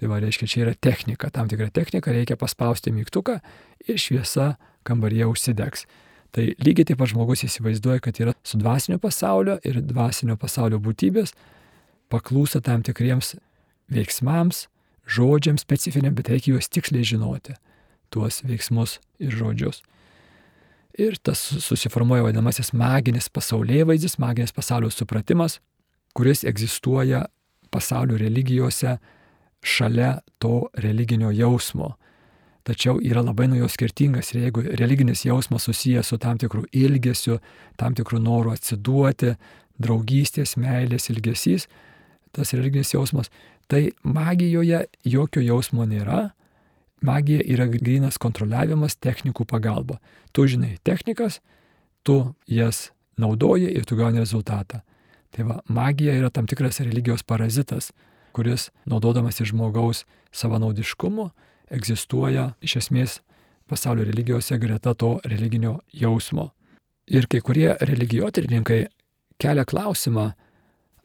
Tai 0.00 0.08
va, 0.08 0.20
reiškia, 0.22 0.46
čia 0.48 0.60
yra 0.64 0.72
technika, 0.80 1.28
tam 1.32 1.48
tikra 1.50 1.68
technika, 1.76 2.12
reikia 2.14 2.38
paspausti 2.40 2.92
mygtuką 2.94 3.36
ir 3.84 3.98
šviesa 4.00 4.54
kambaryje 4.88 5.26
užsidegs. 5.28 5.84
Tai 6.32 6.46
lygiai 6.62 6.86
taip 6.88 7.00
pat 7.02 7.10
žmogus 7.10 7.42
įsivaizduoja, 7.44 8.00
kad 8.04 8.20
yra 8.22 8.32
su 8.46 8.56
dvasinio 8.60 9.00
pasaulio 9.02 9.58
ir 9.66 9.80
dvasinio 9.84 10.38
pasaulio 10.40 10.78
būtybės 10.80 11.34
paklūsta 12.10 12.60
tam 12.64 12.84
tikriems 12.86 13.36
veiksmams, 13.90 14.66
žodžiams 15.10 15.64
specifiniam, 15.64 16.14
bet 16.14 16.30
reikia 16.30 16.54
juos 16.54 16.70
tiksliai 16.70 17.06
žinoti, 17.06 17.56
tuos 18.10 18.42
veiksmus 18.46 18.98
ir 19.22 19.34
žodžius. 19.34 19.82
Ir 20.98 21.16
tas 21.22 21.38
susiformuoja 21.38 22.26
vadinamasis 22.26 22.72
maginis 22.76 23.30
pasaulyje 23.32 23.86
vaizdis, 23.88 24.18
maginis 24.18 24.52
pasaulio 24.52 24.90
supratimas, 24.90 25.60
kuris 26.14 26.42
egzistuoja 26.44 27.24
pasaulio 27.70 28.18
religijose 28.18 28.98
šalia 29.62 30.18
to 30.38 30.68
religinio 30.74 31.30
jausmo. 31.30 31.94
Tačiau 32.66 32.98
yra 33.00 33.22
labai 33.24 33.46
nuo 33.48 33.62
jo 33.62 33.68
skirtingas 33.72 34.34
ir 34.34 34.42
jeigu 34.44 34.64
religinis 34.78 35.24
jausmas 35.24 35.64
susijęs 35.68 36.10
su 36.12 36.18
tam 36.18 36.38
tikru 36.38 36.66
ilgesiu, 36.72 37.38
tam 37.76 37.94
tikru 37.94 38.20
noru 38.20 38.52
atsiduoti, 38.52 39.34
draugystės, 39.80 40.58
meilės 40.60 41.08
ilgesys, 41.10 41.66
tas 42.36 42.52
religinis 42.54 42.92
jausmas, 42.94 43.30
tai 43.70 43.90
magijoje 44.02 44.84
jokio 45.04 45.42
jausmo 45.42 45.86
nėra. 45.86 46.30
Magija 47.00 47.40
yra 47.48 47.64
grinas 47.70 48.18
kontroliavimas 48.20 48.98
technikų 49.00 49.46
pagalba. 49.48 49.96
Tu 50.36 50.44
žinai 50.52 50.74
technikas, 50.84 51.38
tu 52.04 52.34
jas 52.46 52.90
naudoji 53.16 53.70
ir 53.72 53.86
tu 53.88 53.96
gauni 53.96 54.20
rezultatą. 54.20 54.82
Tai 55.30 55.46
va, 55.48 55.60
magija 55.68 56.12
yra 56.18 56.30
tam 56.30 56.48
tikras 56.50 56.82
religijos 56.82 57.22
parazitas, 57.22 57.92
kuris, 58.36 58.68
naudodamas 58.84 59.40
į 59.40 59.48
žmogaus 59.52 60.04
savanaudiškumu, 60.34 61.30
egzistuoja 61.70 62.50
iš 62.60 62.76
esmės 62.82 63.20
pasaulio 63.70 64.04
religijose 64.04 64.58
greta 64.58 64.94
to 64.94 65.18
religinio 65.24 65.78
jausmo. 65.94 66.50
Ir 67.06 67.26
kai 67.30 67.40
kurie 67.40 67.72
religijotyrininkai 67.80 68.80
kelia 69.40 69.64
klausimą, 69.64 70.32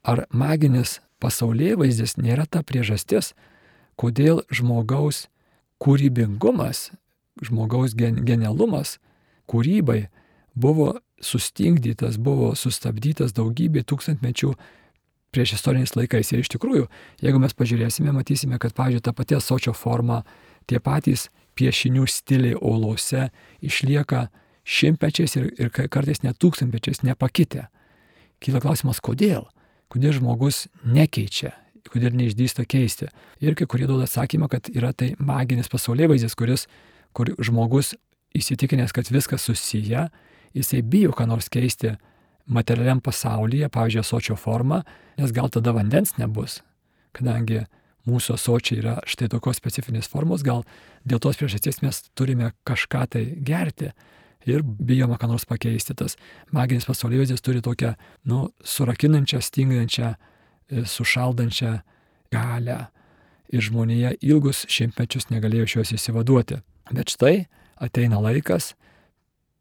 ar 0.04 0.26
maginis 0.30 1.00
pasaulyje 1.24 1.78
vaizdis 1.80 2.18
nėra 2.18 2.46
ta 2.50 2.64
priežastis, 2.64 3.34
kodėl 4.00 4.44
žmogaus 4.52 5.28
kūrybingumas, 5.84 6.92
žmogaus 7.44 7.96
gen 7.98 8.24
genialumas 8.28 8.98
kūrybai 9.52 10.08
buvo 10.56 10.96
sustingdytas, 11.24 12.18
buvo 12.20 12.54
sustabdytas 12.56 13.36
daugybė 13.36 13.86
tūkstantmečių 13.88 14.54
prieš 15.36 15.58
istoriniais 15.58 15.96
laikais. 15.98 16.32
Ir 16.32 16.44
iš 16.44 16.52
tikrųjų, 16.56 16.88
jeigu 17.24 17.42
mes 17.44 17.56
pažiūrėsime, 17.56 18.14
matysime, 18.16 18.60
kad, 18.62 18.76
pavyzdžiui, 18.78 19.04
ta 19.04 19.14
pati 19.16 19.40
sočio 19.44 19.76
forma, 19.76 20.24
tie 20.68 20.80
patys 20.80 21.30
piešinių 21.60 22.08
stiliai 22.08 22.56
olose 22.56 23.30
išlieka 23.64 24.28
šimtmečiais 24.66 25.36
ir, 25.40 25.50
ir 25.60 25.72
kartais 25.72 26.24
net 26.24 26.40
tūkstantmečiais 26.42 27.04
nepakitę. 27.06 27.68
Kyla 28.44 28.64
klausimas, 28.64 29.02
kodėl? 29.04 29.46
Kodėl 29.92 30.16
žmogus 30.18 30.66
nekeičia, 30.86 31.54
kodėl 31.92 32.16
neišdysta 32.18 32.66
keisti. 32.70 33.10
Ir 33.44 33.56
kai 33.58 33.68
kurie 33.70 33.88
duoda 33.90 34.08
atsakymą, 34.08 34.50
kad 34.52 34.70
yra 34.74 34.92
tai 34.94 35.14
maginis 35.20 35.70
pasaulyje 35.72 36.12
vaizdas, 36.14 36.36
kuris, 36.38 36.68
kur 37.16 37.32
žmogus 37.40 37.94
įsitikinęs, 38.36 38.94
kad 38.96 39.10
viskas 39.14 39.46
susiję, 39.48 40.10
jisai 40.56 40.82
bijo 40.82 41.16
ką 41.16 41.28
nors 41.30 41.50
keisti 41.52 41.96
materialiam 42.46 43.02
pasaulyje, 43.02 43.70
pavyzdžiui, 43.74 44.06
sočio 44.06 44.36
formą, 44.38 44.84
nes 45.18 45.34
gal 45.34 45.50
tada 45.50 45.74
vandens 45.76 46.16
nebus, 46.20 46.60
kadangi 47.16 47.64
mūsų 48.06 48.36
asočiai 48.38 48.82
yra 48.82 48.98
štai 49.10 49.30
tokios 49.34 49.58
specifinės 49.58 50.10
formos, 50.12 50.44
gal 50.46 50.64
dėl 51.08 51.22
tos 51.24 51.40
priežasties 51.40 51.82
mes 51.82 52.04
turime 52.18 52.52
kažką 52.68 53.06
tai 53.16 53.24
gerti 53.48 53.92
ir 54.46 54.64
bijoma 54.64 55.18
ką 55.22 55.30
nors 55.32 55.46
pakeisti. 55.50 55.96
Tas 55.98 56.18
maginis 56.56 56.88
pasaulėvaizdis 56.90 57.44
turi 57.46 57.64
tokią, 57.66 57.96
nu, 58.30 58.50
surakinančią, 58.64 59.42
stingdančią, 59.42 60.14
e, 60.16 60.86
sušaldančią 60.86 61.80
galę. 62.34 62.86
Ir 63.54 63.62
žmonėje 63.62 64.16
ilgus 64.26 64.66
šimtmečius 64.72 65.30
negalėjo 65.30 65.68
iš 65.68 65.76
jos 65.76 65.94
įsivaduoti. 66.00 66.62
Bet 66.92 67.14
štai 67.14 67.46
ateina 67.82 68.18
laikas, 68.22 68.74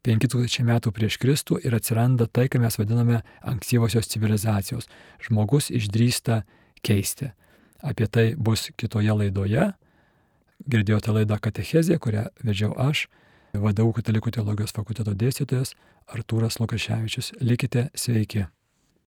5000 0.04 0.64
metų 0.68 0.92
prieš 0.92 1.16
Kristų 1.20 1.58
ir 1.64 1.74
atsiranda 1.76 2.26
tai, 2.28 2.48
ką 2.52 2.60
mes 2.60 2.76
vadiname 2.76 3.22
ankstyvosios 3.40 4.10
civilizacijos. 4.12 4.88
Žmogus 5.24 5.70
išdrįsta 5.72 6.42
keisti. 6.84 7.30
Apie 7.84 8.08
tai 8.08 8.26
bus 8.36 8.68
kitoje 8.76 9.16
laidoje. 9.16 9.70
Girdėjote 10.68 11.12
laidą 11.12 11.38
Katechezė, 11.40 11.98
kurią 12.00 12.28
vedžiau 12.44 12.72
aš, 12.80 13.06
vadovų 13.60 13.98
katalikų 14.00 14.34
teologijos 14.38 14.74
fakulteto 14.74 15.14
dėstytojas 15.14 15.74
Artūras 16.10 16.60
Lukaševičius. 16.60 17.32
Likite 17.40 17.88
sveiki. 17.94 18.46